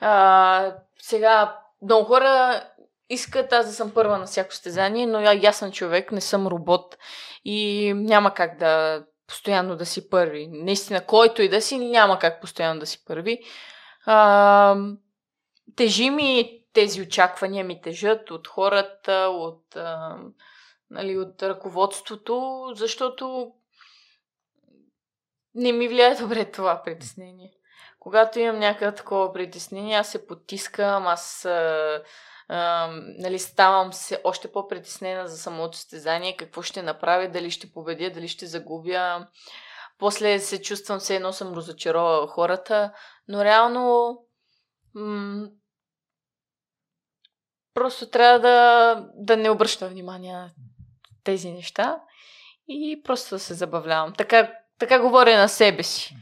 [0.00, 2.62] А, сега много хора
[3.08, 6.96] искат аз да съм първа на всяко стезание, но аз съм човек, не съм робот
[7.44, 10.48] и няма как да постоянно да си първи.
[10.52, 13.38] Наистина, който и да си, няма как постоянно да си първи.
[14.06, 14.76] А,
[15.76, 20.18] тежи ми тези очаквания ми тежат от хората, от, а,
[20.90, 23.52] нали, от ръководството, защото
[25.54, 27.52] не ми влияе добре това притеснение.
[27.98, 32.02] Когато имам някакво такова притеснение, аз се потискам, аз а,
[32.48, 38.10] а, нали, ставам се още по-притеснена за самото стезание, какво ще направя, дали ще победя,
[38.10, 39.26] дали ще загубя.
[39.98, 42.92] После се чувствам все едно съм разочаровала хората,
[43.28, 44.16] но реално
[44.94, 45.48] м-
[47.80, 50.50] Просто трябва да, да не обръща внимание на
[51.24, 51.98] тези неща
[52.68, 54.12] и просто да се забавлявам.
[54.18, 56.16] Така, така говоря на себе си.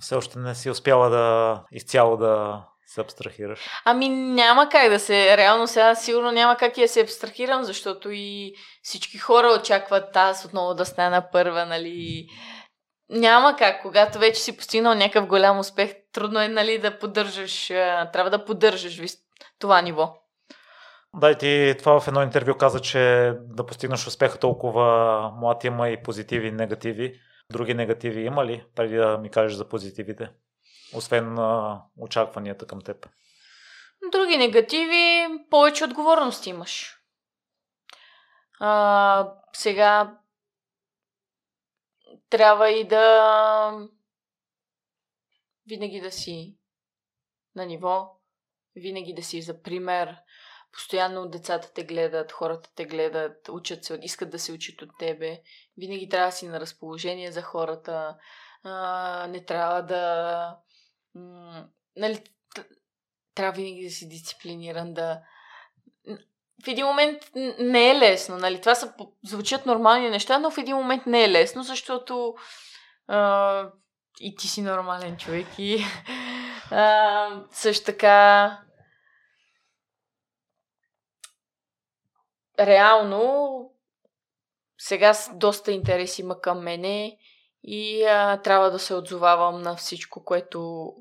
[0.00, 3.60] Все още не си успяла да изцяло да се абстрахираш?
[3.84, 8.10] Ами няма как да се, реално сега сигурно няма как и да се абстрахирам, защото
[8.10, 12.26] и всички хора очакват аз отново да стана първа, нали.
[13.08, 17.66] Няма как, когато вече си постигнал някакъв голям успех, трудно е, нали, да поддържаш,
[18.12, 19.00] трябва да поддържаш
[19.58, 20.16] това ниво.
[21.14, 25.88] Да, и ти това в едно интервю каза, че да постигнеш успеха толкова млад има
[25.88, 27.20] и позитиви и негативи.
[27.52, 30.30] Други негативи има ли, преди да ми кажеш за позитивите?
[30.94, 33.08] Освен а, очакванията към теб.
[34.12, 36.96] Други негативи, повече отговорности имаш.
[38.60, 40.18] А, сега
[42.30, 43.88] трябва и да
[45.66, 46.56] винаги да си
[47.54, 48.19] на ниво,
[48.76, 50.16] винаги да си за пример,
[50.72, 55.40] постоянно децата те гледат, хората те гледат, учат се, искат да се учат от тебе.
[55.76, 58.16] Винаги трябва да си на разположение за хората.
[58.62, 60.56] А, не трябва да...
[61.14, 61.64] М-
[61.96, 62.24] нали,
[63.34, 65.20] трябва винаги да си дисциплиниран, да...
[66.64, 67.22] В един момент
[67.58, 68.60] не е лесно, нали?
[68.60, 68.94] Това са,
[69.24, 72.34] звучат нормални неща, но в един момент не е лесно, защото
[73.08, 73.70] а,
[74.20, 75.78] и ти си нормален човек и
[76.70, 78.58] а, също така
[82.58, 83.70] реално
[84.78, 87.18] сега доста интерес има към мене
[87.62, 90.92] и а, трябва да се отзовавам на всичко, което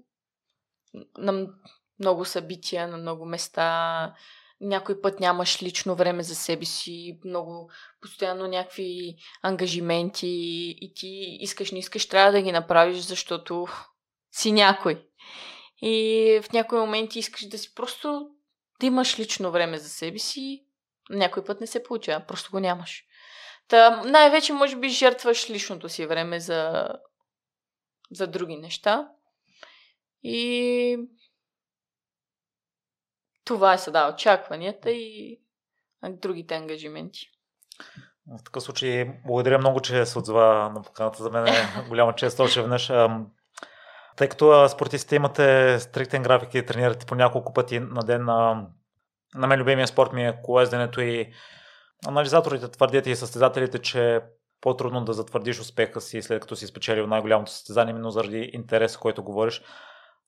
[1.17, 1.47] на
[1.99, 4.13] много събития, на много места.
[4.61, 10.27] Някой път нямаш лично време за себе си, много постоянно някакви ангажименти
[10.81, 13.67] и ти искаш, не искаш, трябва да ги направиш, защото
[14.31, 15.08] си някой.
[15.81, 18.29] И в някои моменти искаш да си просто
[18.79, 20.65] да имаш лично време за себе си
[21.09, 23.05] някой път не се получава, просто го нямаш.
[23.67, 26.89] Та, най-вече, може би, жертваш личното си време за,
[28.11, 29.09] за други неща.
[30.23, 30.97] И
[33.45, 35.39] това е сега очакванията и
[36.03, 37.31] другите ангажименти.
[38.39, 41.23] В такъв случай, благодаря много, че се отзова на поканата.
[41.23, 42.91] За мен е голяма чест още веднъж.
[44.19, 48.25] Тъй като спортистите имате стриктен график и тренирате по няколко пъти на ден,
[49.35, 51.33] на мен любимия спорт ми е колезденето и
[52.07, 54.21] анализаторите твърдят и състезателите, че е
[54.61, 59.23] по-трудно да затвърдиш успеха си след като си спечелил най-голямото състезание, именно заради интереса, който
[59.23, 59.61] говориш.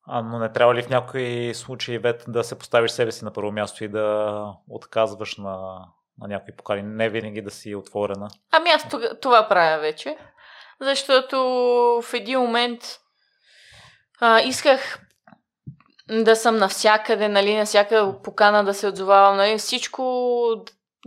[0.08, 3.34] А, но не трябва ли в някои случаи вет да се поставиш себе си на
[3.34, 5.86] първо място и да отказваш на,
[6.22, 6.82] на някои покани?
[6.82, 8.28] Не винаги да си отворена.
[8.52, 8.88] Ами аз
[9.22, 10.18] това правя вече.
[10.82, 11.38] Защото
[12.04, 13.01] в един момент
[14.22, 15.00] а, исках
[16.10, 20.04] да съм навсякъде, нали, на всяка покана да се отзовавам, нали, всичко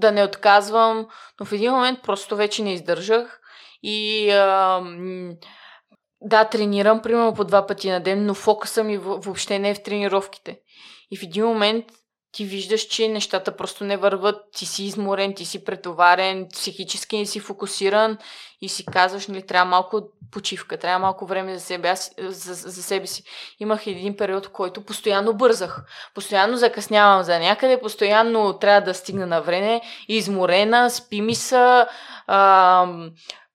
[0.01, 1.07] да не отказвам,
[1.41, 3.41] но в един момент просто вече не издържах
[3.83, 4.83] и а,
[6.21, 9.83] да, тренирам примерно по два пъти на ден, но фокуса ми въобще не е в
[9.83, 10.61] тренировките.
[11.11, 11.85] И в един момент
[12.35, 17.27] ти виждаш, че нещата просто не върват, ти си изморен, ти си претоварен, психически не
[17.27, 18.19] си фокусиран
[18.61, 22.83] и си казваш, нали, трябва малко почивка, трябва малко време за себе, аз, за, за
[22.83, 23.23] себе си.
[23.61, 25.83] Имах един период, в който постоянно бързах,
[26.15, 31.87] постоянно закъснявам за някъде, постоянно трябва да стигна на време, изморена, спи ми са,
[32.27, 33.11] ам,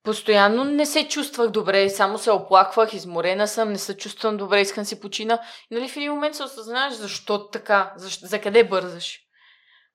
[0.10, 4.86] Постоянно не се чувствах добре, само се оплаквах, изморена съм, не се чувствам добре, искам
[4.86, 5.40] си почина.
[5.72, 9.20] И нали в един момент се осъзнаваш защо така, защо, за къде бързаш.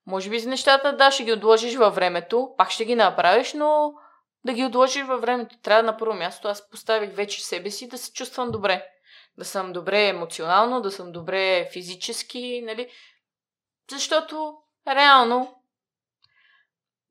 [0.06, 3.92] Може би за нещата, да, ще ги отложиш във времето, пак ще ги направиш, но
[4.44, 5.56] да ги отложиш във времето.
[5.62, 6.48] Трябва на първо място.
[6.48, 8.86] Аз поставих вече себе си да се чувствам добре.
[9.38, 12.88] Да съм добре емоционално, да съм добре физически, нали?
[13.90, 14.56] Защото
[14.88, 15.54] реално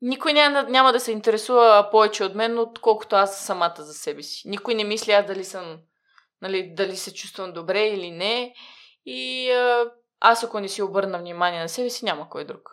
[0.04, 4.48] никой няма, няма да се интересува повече от мен, отколкото аз самата за себе си.
[4.48, 5.78] Никой не мисля аз дали съм,
[6.42, 8.54] нали, дали се чувствам добре или не.
[9.06, 9.50] И
[10.20, 12.70] аз ако не си обърна внимание на себе си, няма кой друг.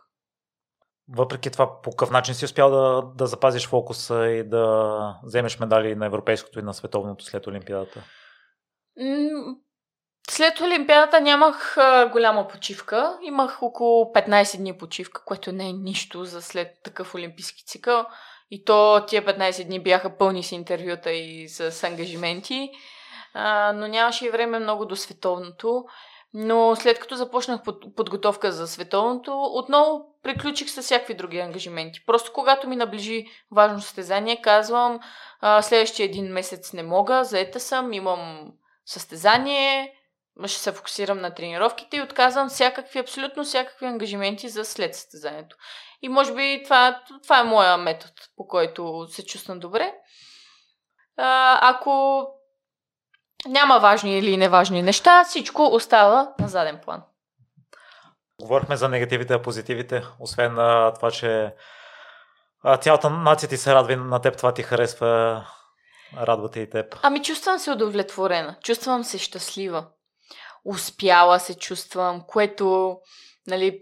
[1.10, 5.96] Въпреки това, по какъв начин си успял да, да запазиш фокуса и да вземеш медали
[5.96, 8.04] на европейското и на световното след Олимпиадата?
[10.30, 11.78] След Олимпиадата нямах
[12.12, 13.18] голяма почивка.
[13.22, 18.06] Имах около 15 дни почивка, което не е нищо за след такъв олимпийски цикъл.
[18.52, 22.72] И то тия 15 дни бяха пълни с интервюта и с ангажименти.
[23.34, 25.86] А, но нямаше и време много до световното.
[26.34, 32.06] Но след като започнах под, подготовка за световното, отново приключих с всякакви други ангажименти.
[32.06, 35.00] Просто когато ми наближи важно състезание, казвам,
[35.42, 38.52] а, следващия един месец не мога, заета съм, имам
[38.86, 39.94] състезание,
[40.46, 45.56] ще се фокусирам на тренировките и отказвам всякакви, абсолютно всякакви ангажименти за след състезанието.
[46.02, 49.94] И може би това, това е моя метод, по който се чувствам добре.
[51.18, 52.26] А, ако
[53.48, 57.04] няма важни или неважни неща, всичко остава на заден план.
[58.42, 61.54] Говорихме за негативите, а позитивите, освен а, това, че
[62.64, 65.46] а, цялата нация ти се радва на теб, това ти харесва,
[66.18, 67.00] радвате и теб.
[67.02, 69.86] Ами чувствам се удовлетворена, чувствам се щастлива.
[70.66, 72.98] Успяла се чувствам, което,
[73.48, 73.80] нали,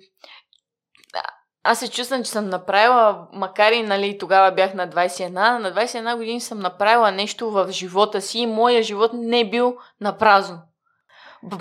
[1.64, 6.16] аз се чувствам, че съм направила, макар и нали, тогава бях на 21, на 21
[6.16, 10.62] години съм направила нещо в живота си и моя живот не е бил на празно.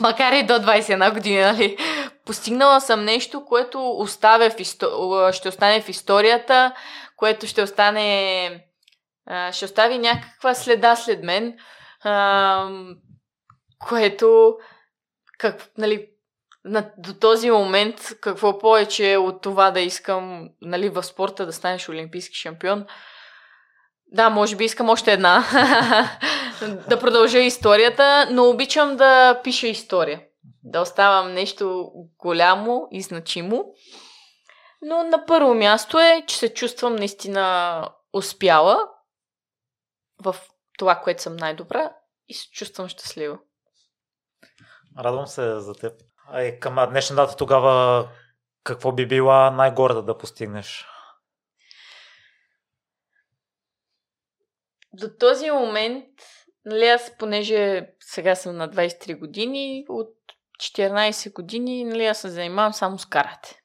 [0.00, 1.76] Макар и до 21 години, нали?
[2.24, 5.28] Постигнала съм нещо, което оставя в исто...
[5.32, 6.74] ще остане в историята,
[7.16, 8.64] което ще остане
[9.52, 11.58] ще остави някаква следа след мен,
[13.88, 14.56] което
[15.38, 16.08] как, нали,
[16.64, 21.88] на, до този момент, какво повече от това да искам нали, в спорта да станеш
[21.88, 22.86] олимпийски шампион.
[24.06, 25.44] Да, може би искам още една.
[26.88, 30.22] да продължа историята, но обичам да пиша история.
[30.64, 33.64] Да оставам нещо голямо и значимо.
[34.82, 38.88] Но на първо място е, че се чувствам наистина успяла
[40.24, 40.36] в
[40.78, 41.92] това, което съм най-добра
[42.28, 43.38] и се чувствам щастлива.
[44.98, 45.92] Радвам се за теб.
[46.26, 48.08] А и към днешна дата тогава
[48.64, 50.86] какво би била най-горда да постигнеш?
[54.92, 56.08] До този момент,
[56.64, 60.14] нали аз понеже сега съм на 23 години, от
[60.60, 63.60] 14 години, нали аз се занимавам само с карате.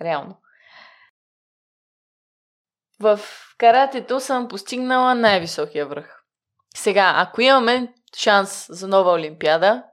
[0.00, 0.40] Реално.
[3.00, 3.20] В
[3.58, 6.24] каратето съм постигнала най-високия връх.
[6.74, 9.84] Сега, ако имаме шанс за нова олимпиада,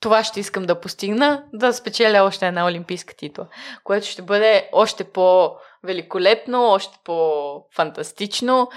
[0.00, 3.46] това ще искам да постигна, да спечеля още една олимпийска титла,
[3.84, 8.68] което ще бъде още по-великолепно, още по-фантастично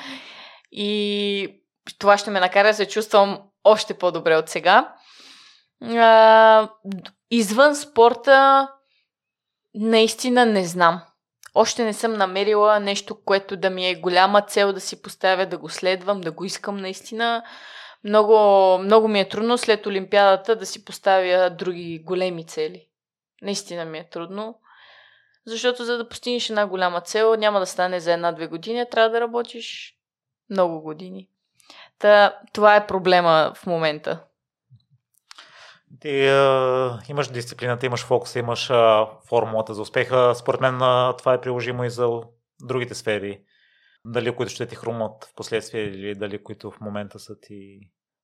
[0.71, 1.61] и
[1.99, 4.93] това ще ме накара да се чувствам още по-добре от сега.
[5.83, 6.69] А,
[7.31, 8.67] извън спорта
[9.73, 11.01] наистина не знам.
[11.55, 15.57] Още не съм намерила нещо, което да ми е голяма цел да си поставя, да
[15.57, 17.43] го следвам, да го искам наистина.
[18.03, 22.87] Много, много ми е трудно след Олимпиадата да си поставя други големи цели.
[23.41, 24.59] Наистина ми е трудно.
[25.45, 29.21] Защото за да постигнеш една голяма цел, няма да стане за една-две години, трябва да
[29.21, 29.95] работиш
[30.49, 31.27] много години.
[31.99, 34.23] Та, това е проблема в момента.
[35.99, 40.33] Ти а, имаш дисциплината, имаш фокуса, имаш а, формулата за успеха.
[40.35, 42.09] Според мен а, това е приложимо и за
[42.61, 43.41] другите сфери.
[44.05, 47.79] Дали които ще ти хрумат в последствие или дали които в момента са ти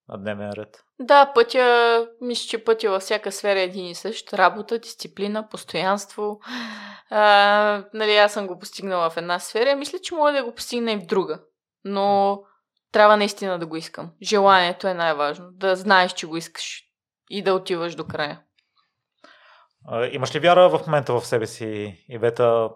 [0.09, 0.83] на дневен ред.
[0.99, 4.33] Да, пътя, мисля, че пътя във всяка сфера е един и същ.
[4.33, 6.39] Работа, дисциплина, постоянство.
[7.09, 9.75] А, нали, аз съм го постигнала в една сфера.
[9.75, 11.41] Мисля, че мога да го постигна и в друга.
[11.83, 12.39] Но
[12.91, 14.11] трябва наистина да го искам.
[14.21, 15.49] Желанието е най-важно.
[15.51, 16.83] Да знаеш, че го искаш
[17.29, 18.41] и да отиваш до края.
[20.11, 22.69] Имаш ли вяра в момента в себе си, Ивета,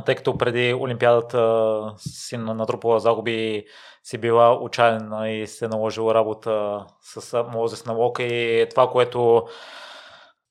[0.00, 3.64] тъй като преди Олимпиадата си натрупала загуби,
[4.02, 9.42] си била учайна и се наложила работа с Мозес на Лока и това, което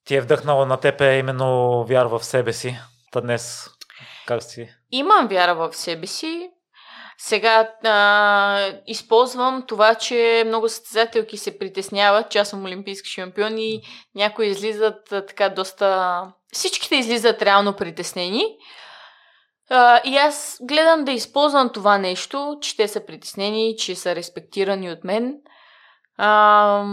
[0.05, 2.77] ти е вдъхнало на теб е именно вяра в себе си.
[3.11, 3.69] Та днес
[4.27, 4.69] как си?
[4.91, 6.49] Имам вяра в себе си.
[7.17, 13.81] Сега а, използвам това, че много състезателки се притесняват, че аз съм олимпийски шампион и
[14.15, 16.23] някои излизат а, така доста...
[16.53, 18.43] Всичките излизат реално притеснени.
[20.05, 25.03] И аз гледам да използвам това нещо, че те са притеснени, че са респектирани от
[25.03, 25.35] мен.
[26.17, 26.83] А,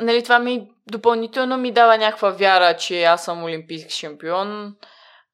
[0.00, 4.74] нали, това ми допълнително ми дава някаква вяра, че аз съм олимпийски шампион.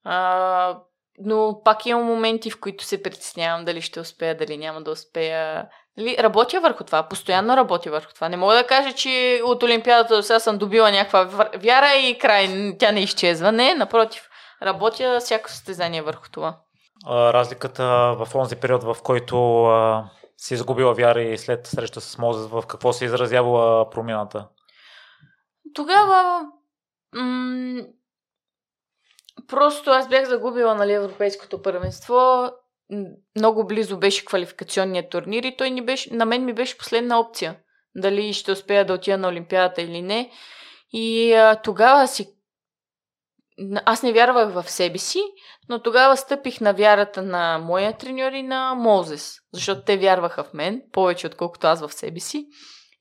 [0.05, 0.79] А,
[1.19, 5.69] но пак имам моменти, в които се притеснявам дали ще успея, дали няма да успея.
[5.97, 8.29] Нали, работя върху това, постоянно работя върху това.
[8.29, 11.25] Не мога да кажа, че от Олимпиадата до сега съм добила някаква
[11.57, 13.53] вяра и край, тя не изчезва.
[13.53, 14.28] Не, напротив,
[14.63, 16.59] работя всяко състезание върху това.
[17.07, 17.85] Разликата
[18.19, 22.63] в този период, в който а, си изгубила вяра и след среща с Мозес, в
[22.69, 24.49] какво се изразява промяната?
[25.75, 26.47] Тогава
[27.15, 27.83] м-
[29.49, 32.51] Просто аз бях загубила нали, Европейското първенство.
[33.37, 37.57] Много близо беше квалификационният турнир и той ни беше, на мен ми беше последна опция.
[37.97, 40.31] Дали ще успея да отида на Олимпиадата или не.
[40.93, 42.38] И а, тогава си.
[43.85, 45.23] Аз не вярвах в себе си,
[45.69, 50.55] но тогава стъпих на вярата на моя треньор и на Мозес, защото те вярваха в
[50.55, 52.47] мен, повече отколкото аз в себе си.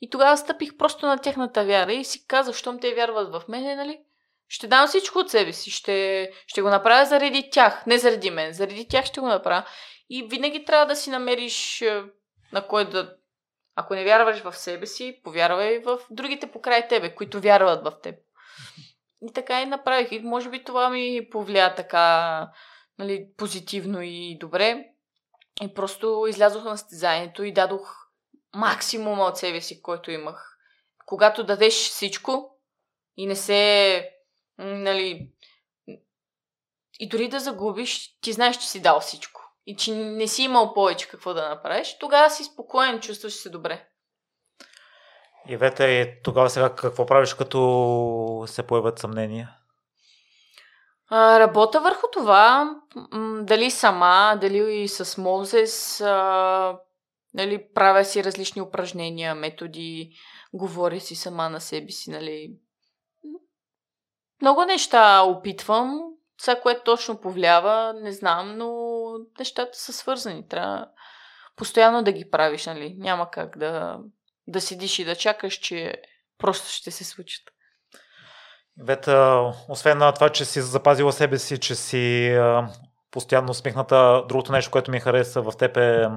[0.02, 3.78] И тогава стъпих просто на тяхната вяра и си казах, щом те вярват в мен,
[3.78, 4.00] нали,
[4.48, 5.72] ще дам всичко от себе си.
[5.72, 7.86] Ще, ще го направя заради тях.
[7.86, 8.54] Не заради мен.
[8.54, 9.64] Заради тях ще го направя.
[10.10, 12.04] И винаги трябва да си намериш е,
[12.54, 13.14] на кой да...
[13.76, 18.16] Ако не вярваш в себе си, повярвай в другите покрай тебе, които вярват в теб.
[19.22, 20.12] И така и направих.
[20.12, 22.52] И може би това ми повлия така
[23.00, 24.86] нали, позитивно и добре.
[25.62, 28.08] И просто излязох на състезанието и дадох
[28.56, 30.58] максимума от себе си, който имах.
[31.06, 32.60] Когато дадеш всичко
[33.18, 34.12] и не се,
[34.58, 35.32] нали,
[37.00, 39.42] и дори да загубиш, ти знаеш, че си дал всичко.
[39.66, 43.88] И че не си имал повече какво да направиш, тогава си спокоен, чувстваш се добре.
[45.50, 49.50] И вете, тогава сега какво правиш, като се появят съмнения?
[51.10, 52.76] А, работя върху това,
[53.42, 56.80] дали сама, дали и с Мозес, а,
[57.34, 60.12] нали, правя си различни упражнения, методи,
[60.54, 62.52] говоря си сама на себе си, нали.
[64.42, 66.02] Много неща опитвам,
[66.42, 68.74] сега което точно повлява, не знам, но
[69.40, 70.48] нещата са свързани.
[70.48, 70.88] Трябва
[71.56, 72.96] постоянно да ги правиш, нали.
[72.98, 74.00] Няма как да,
[74.48, 75.94] да седиш и да чакаш, че
[76.38, 77.44] просто ще се случат.
[78.84, 82.38] Вета, освен на това, че си запазила себе си, че си
[83.12, 86.08] постоянно усмихната, другото нещо, което ми хареса в теб е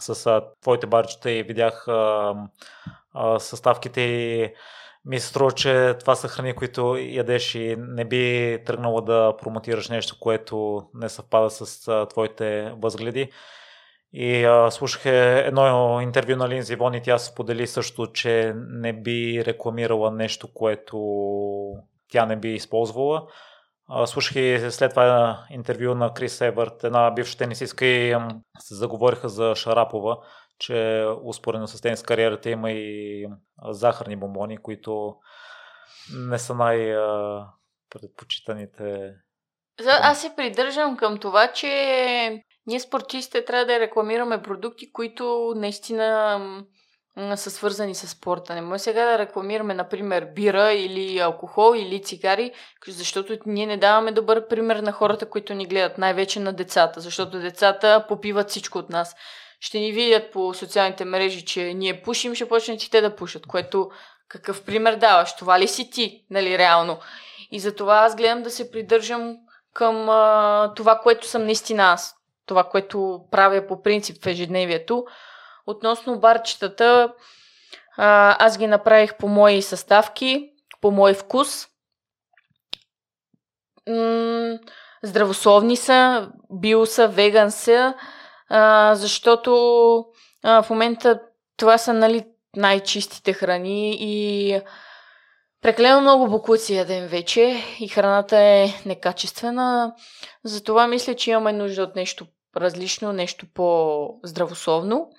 [0.00, 2.34] с а, твоите барчета и видях а,
[3.14, 4.54] а, съставките и
[5.04, 9.88] ми се струва, че това са храни, които ядеш и не би тръгнала да промотираш
[9.88, 13.30] нещо, което не съвпада с а, твоите възгледи.
[14.16, 19.44] И а, слушах едно интервю на Линзи Вон и тя сподели също, че не би
[19.44, 20.98] рекламирала нещо, което
[22.08, 23.26] тя не би използвала.
[24.06, 28.16] Слушах и след това интервю на Крис Евърт, една бивша тенисистка и
[28.58, 30.18] се заговориха за Шарапова,
[30.58, 33.26] че успоредно с тенис кариерата има и
[33.68, 35.16] захарни бомбони, които
[36.16, 39.14] не са най-предпочитаните.
[39.86, 46.40] Аз се придържам към това, че ние спортистите трябва да рекламираме продукти, които наистина
[47.36, 48.54] са свързани с спорта.
[48.54, 52.52] Не може сега да рекламираме, например, бира или алкохол или цигари,
[52.88, 57.40] защото ние не даваме добър пример на хората, които ни гледат, най-вече на децата, защото
[57.40, 59.16] децата попиват всичко от нас.
[59.60, 63.46] Ще ни видят по социалните мрежи, че ние пушим, ще почнат и те да пушат,
[63.46, 63.90] което
[64.28, 65.36] какъв пример даваш?
[65.36, 66.98] Това ли си ти, нали, реално?
[67.50, 69.36] И затова аз гледам да се придържам
[69.74, 72.14] към а, това, което съм наистина аз.
[72.46, 75.04] Това, което правя по принцип в ежедневието
[75.66, 77.12] Относно барчетата,
[77.96, 81.66] аз ги направих по мои съставки, по мой вкус.
[85.02, 87.94] Здравословни са, био са, веган са,
[88.92, 89.52] защото
[90.44, 91.20] в момента
[91.56, 92.26] това са нали,
[92.56, 94.60] най-чистите храни и
[95.64, 99.94] прекалено много бокуци ядем вече и храната е некачествена.
[100.44, 105.10] Затова мисля, че имаме нужда от нещо различно, нещо по-здравословно.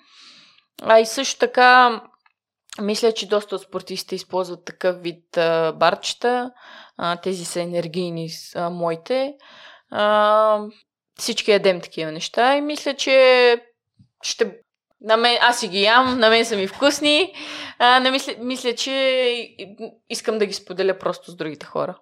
[0.82, 2.02] А и също така,
[2.80, 6.50] мисля, че доста от спортистите използват такъв вид а, барчета.
[6.96, 9.34] А, тези са енергийни, а, моите.
[9.90, 10.60] А,
[11.18, 13.56] всички ядем такива неща и мисля, че
[14.22, 14.56] ще
[15.06, 17.32] на мен, аз си ги ям, на мен са ми вкусни.
[17.78, 19.56] А, не мисля, мисля, че
[20.08, 21.98] искам да ги споделя просто с другите хора.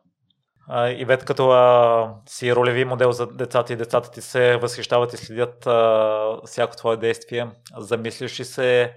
[0.69, 5.13] А, и вед като а, си ролеви модел за децата и децата ти се възхищават
[5.13, 7.47] и следят а, всяко твое действие,
[7.77, 8.93] замислиш ли се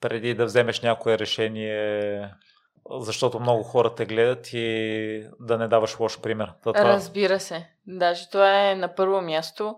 [0.00, 2.30] преди да вземеш някое решение,
[2.90, 6.52] защото много хора те гледат и да не даваш лош пример?
[6.62, 6.84] Това...
[6.84, 7.68] Разбира се.
[7.86, 9.76] Даже това е на първо място.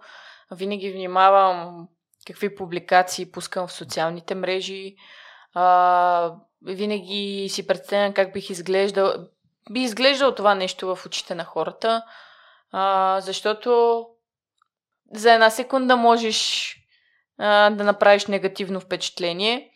[0.50, 1.88] Винаги внимавам
[2.26, 4.94] какви публикации пускам в социалните мрежи.
[5.54, 9.14] А, винаги си представям как бих изглеждал
[9.70, 12.02] би изглеждало това нещо в очите на хората,
[12.72, 14.06] а, защото
[15.12, 16.70] за една секунда можеш
[17.38, 19.70] а, да направиш негативно впечатление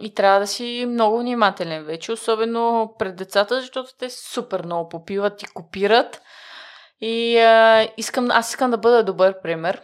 [0.00, 5.42] и трябва да си много внимателен вече, особено пред децата, защото те супер много попиват
[5.42, 6.22] и копират.
[7.00, 9.82] И а, искам, аз искам да бъда добър пример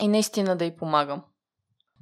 [0.00, 1.24] и наистина да й помагам.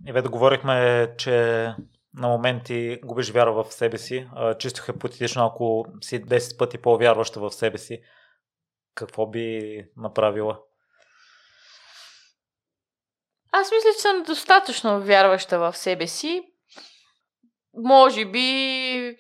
[0.07, 1.67] И вече говорихме, че
[2.15, 4.29] на моменти губиш вяра в себе си.
[4.59, 8.01] Чисто хипотетично, ако си 10 пъти по-вярваща в себе си,
[8.95, 10.61] какво би направила?
[13.53, 16.43] Аз мисля, че съм достатъчно вярваща в себе си.
[17.75, 19.17] Може би,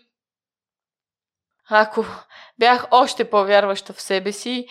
[1.70, 2.04] ако
[2.58, 4.66] бях още по-вярваща в себе си,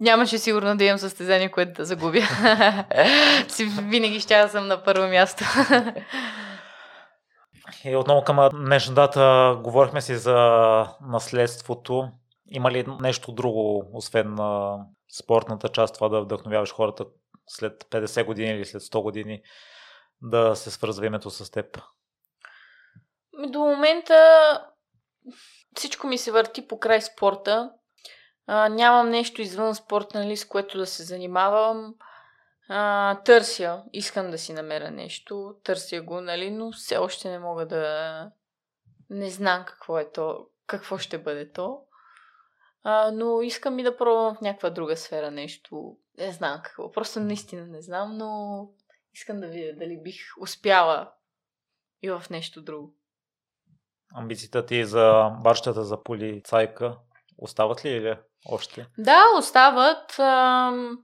[0.00, 2.20] нямаше сигурно да имам състезание, което да загубя.
[3.82, 5.44] Винаги ще да съм на първо място.
[7.84, 10.36] И отново към днешна дата говорихме си за
[11.00, 12.08] наследството.
[12.50, 14.78] Има ли нещо друго, освен на
[15.18, 17.04] спортната част, това да вдъхновяваш хората
[17.46, 19.42] след 50 години или след 100 години
[20.22, 21.82] да се свързва името с теб?
[23.48, 24.14] До момента
[25.74, 27.70] всичко ми се върти по край спорта.
[28.46, 31.94] А, нямам нещо извън спорта, нали, с което да се занимавам.
[32.68, 37.66] А, търся, искам да си намеря нещо, търся го, нали, но все още не мога
[37.66, 38.30] да...
[39.10, 41.82] Не знам какво е то, какво ще бъде то.
[42.82, 45.96] А, но искам и да пробвам в някаква друга сфера нещо.
[46.18, 46.92] Не знам какво.
[46.92, 48.60] Просто наистина не знам, но
[49.12, 51.12] искам да видя дали бих успяла
[52.02, 52.94] и в нещо друго.
[54.14, 56.98] Амбицията ти за барщата за полицайка
[57.38, 58.16] остават ли или
[58.50, 58.86] още?
[58.98, 60.18] Да, остават.
[60.18, 60.98] Ам,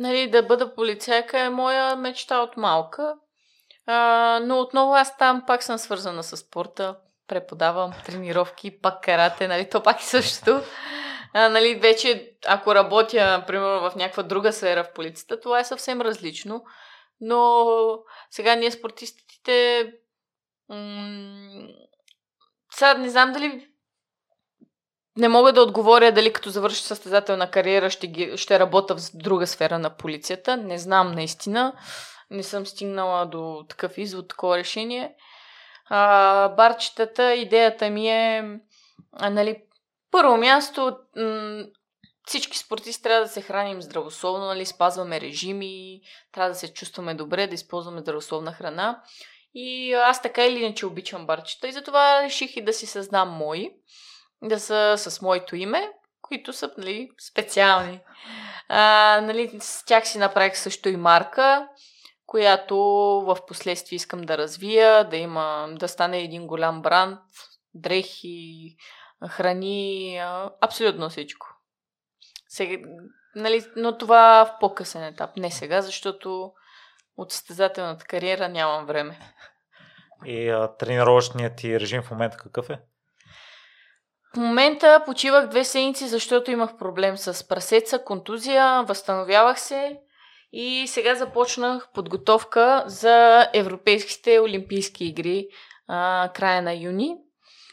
[0.00, 3.14] нали, да бъда полицайка е моя мечта от малка.
[3.86, 6.96] А, но отново аз там пак съм свързана с спорта.
[7.28, 10.60] Преподавам тренировки, пак карате, нали, то пак е същото.
[11.32, 16.00] А, нали, вече, ако работя, примерно, в някаква друга сфера в полицията, това е съвсем
[16.00, 16.64] различно.
[17.20, 17.66] Но
[18.30, 19.92] сега ние спортистите
[20.68, 21.68] м-
[22.70, 23.68] сега не знам дали
[25.16, 29.46] не мога да отговоря дали като завърши състезателна кариера ще, ги, ще работя в друга
[29.46, 30.56] сфера на полицията.
[30.56, 31.72] Не знам наистина.
[32.30, 35.14] Не съм стигнала до такъв извод, такова решение.
[35.88, 38.58] А, барчетата, идеята ми е,
[39.12, 39.62] а, нали,
[40.10, 41.64] първо място, м-
[42.26, 46.00] всички спортисти трябва да се храним здравословно, нали, спазваме режими,
[46.32, 49.02] трябва да се чувстваме добре, да използваме здравословна храна.
[49.54, 53.70] И аз така или иначе обичам барчета и затова реших и да си създам мои
[54.42, 58.00] да са с моето име, които са нали, специални.
[58.68, 61.68] А, нали, с тях си направих също и марка,
[62.26, 62.76] която
[63.26, 67.20] в последствие искам да развия, да има, да стане един голям бранд,
[67.74, 68.76] дрехи,
[69.28, 70.20] храни,
[70.60, 71.46] абсолютно всичко.
[72.48, 72.88] Сега,
[73.34, 76.52] нали, но това в по-късен етап, не сега, защото
[77.16, 79.18] от състезателната кариера нямам време.
[80.24, 82.80] И а, тренировъчният ти режим в момента какъв е?
[84.36, 90.00] В момента почивах две седмици, защото имах проблем с прасеца, контузия, възстановявах се
[90.52, 95.48] и сега започнах подготовка за Европейските олимпийски игри
[95.88, 97.16] а, края на юни.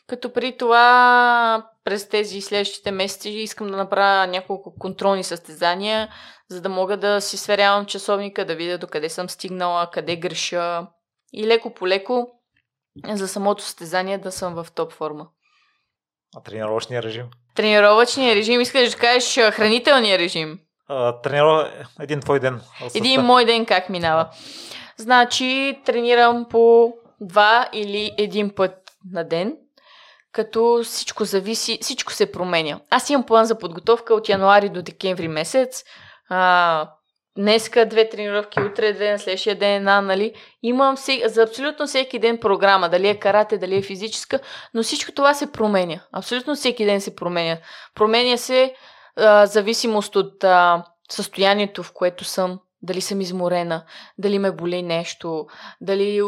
[0.07, 6.09] Като при това през тези следващите месеци искам да направя няколко контролни състезания,
[6.49, 10.87] за да мога да си сверявам часовника, да видя докъде съм стигнала, къде греша
[11.33, 12.27] и леко по леко
[13.09, 15.27] за самото състезание да съм в топ форма.
[16.37, 17.25] А тренировъчния режим?
[17.55, 20.59] Тренировъчния режим, искаш да кажеш хранителния режим?
[20.87, 22.61] А, тренирова един твой ден.
[22.95, 24.29] Един мой ден как минава?
[24.97, 28.71] Значи тренирам по два или един път
[29.11, 29.57] на ден,
[30.31, 32.79] като всичко зависи, всичко се променя.
[32.89, 35.83] Аз имам план за подготовка от януари до декември месец.
[36.29, 36.89] А,
[37.37, 40.33] днеска две тренировки, утре две, на следващия ден една, нали?
[40.63, 44.39] Имам си, за абсолютно всеки ден програма, дали е карате, дали е физическа,
[44.73, 45.99] но всичко това се променя.
[46.11, 47.57] Абсолютно всеки ден се променя.
[47.95, 48.75] Променя се
[49.15, 53.83] а, зависимост от а, състоянието, в което съм, дали съм изморена,
[54.17, 55.47] дали ме боли нещо,
[55.81, 56.21] дали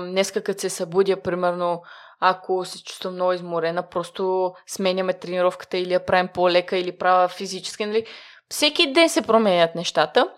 [0.00, 1.82] днеска като се събудя, примерно,
[2.20, 7.86] ако се чувствам много изморена, просто сменяме тренировката или я правим по-лека или правя физически,
[7.86, 8.06] нали?
[8.52, 10.28] Всеки ден се променят нещата,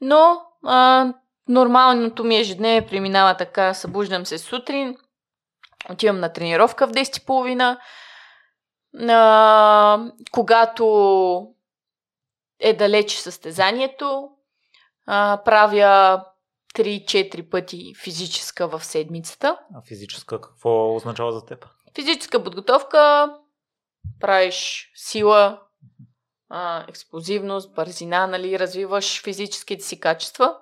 [0.00, 1.12] но а,
[1.48, 4.96] нормалното ми ежедневие преминава така, събуждам се сутрин,
[5.90, 7.78] отивам на тренировка в 10.30,
[9.08, 11.46] а, когато
[12.60, 14.28] е далече състезанието,
[15.06, 16.24] а, правя
[16.74, 19.58] 3-4 пъти физическа в седмицата.
[19.74, 21.66] А физическа какво означава за теб?
[21.94, 23.32] Физическа подготовка,
[24.20, 25.65] правиш сила,
[26.48, 30.56] а, експлозивност, бързина, нали, развиваш физическите си качества.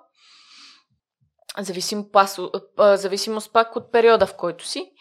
[1.59, 2.39] Зависим пас,
[2.77, 4.91] а, зависимост пак от периода, в който си.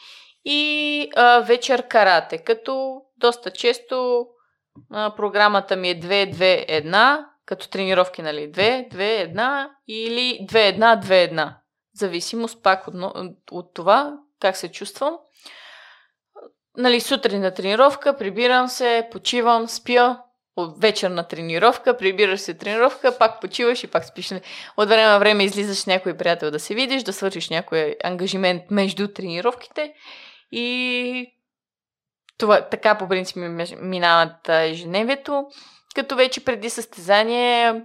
[0.45, 4.27] И а, вечер карате, като доста често
[4.93, 11.55] а, програмата ми е 2-2-1, като тренировки, нали, 2-2-1 или 2-1-2-1.
[11.95, 12.95] Зависимост пак от,
[13.51, 15.19] от това, как се чувствам.
[16.77, 20.23] Нали, сутрин на тренировка, прибирам се, почивам, спя,
[20.57, 24.33] от вечерна тренировка, прибираш се тренировка, пак почиваш и пак спиш.
[24.77, 29.09] От време на време излизаш някой приятел да се видиш, да свършиш някой ангажимент между
[29.09, 29.95] тренировките
[30.53, 31.27] и
[32.39, 33.37] това така по принцип
[33.81, 35.47] минават ежедневието.
[35.95, 37.85] Като вече преди състезание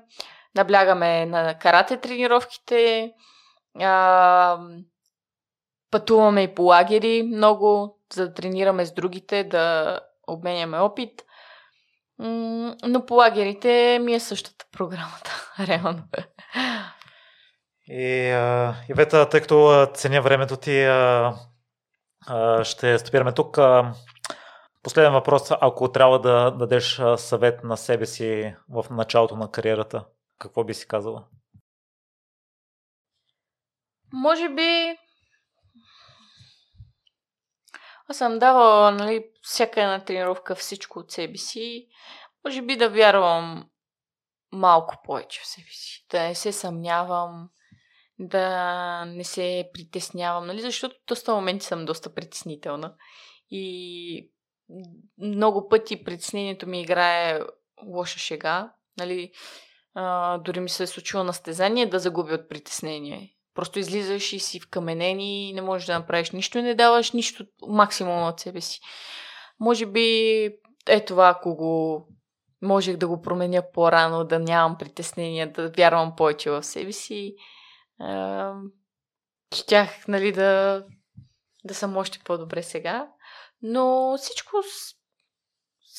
[0.56, 3.12] наблягаме на карате тренировките,
[3.80, 4.60] а,
[5.92, 11.24] пътуваме и по лагери много, за да тренираме с другите, да обменяме опит
[12.20, 16.04] но по лагерите ми е същата програмата, реално.
[17.88, 21.34] И, а, Ивета, тъй като ценя времето ти, а,
[22.28, 23.58] а, ще стопираме тук.
[23.58, 23.94] А,
[24.84, 25.52] Последен въпрос.
[25.62, 30.06] Ако трябва да дадеш съвет на себе си в началото на кариерата,
[30.40, 31.26] какво би си казала?
[34.14, 34.98] Може би
[38.10, 41.88] аз съм давала нали, всяка една тренировка всичко от себе си.
[42.46, 43.70] Може би да вярвам
[44.52, 46.06] малко повече в себе си.
[46.12, 47.50] Да не се съмнявам,
[48.20, 50.62] да не се притеснявам, нали?
[50.62, 52.94] защото в доста моменти съм доста притеснителна.
[53.52, 54.32] И
[55.18, 57.40] много пъти притеснението ми играе
[57.86, 58.74] лоша шега.
[58.98, 59.32] Нали?
[59.94, 63.36] А, дори ми се е случило на стезание да загубя от притеснение.
[63.54, 67.46] Просто излизаш и си вкаменен и не можеш да направиш нищо и не даваш нищо
[67.68, 68.80] максимум от себе си.
[69.60, 70.44] Може би
[70.88, 72.06] е това, ако го
[72.62, 77.36] можех да го променя по-рано, да нямам притеснения, да вярвам повече в себе си,
[79.56, 80.84] щях нали, да,
[81.64, 83.08] да съм още по-добре сега.
[83.62, 84.96] Но всичко с,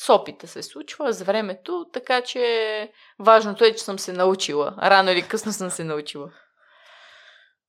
[0.03, 4.75] с опита се случва, с времето, така че важното е, че съм се научила.
[4.81, 6.31] Рано или късно съм се научила.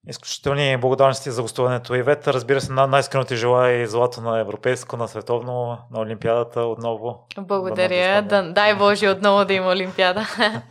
[0.08, 1.94] Изключителни благодарности за гостуването.
[1.94, 7.26] Ивет, разбира се, най-искрено ти желая и злато на европейско, на световно, на Олимпиадата отново.
[7.38, 8.22] Благодаря.
[8.22, 10.26] Да, дай Боже отново да има Олимпиада.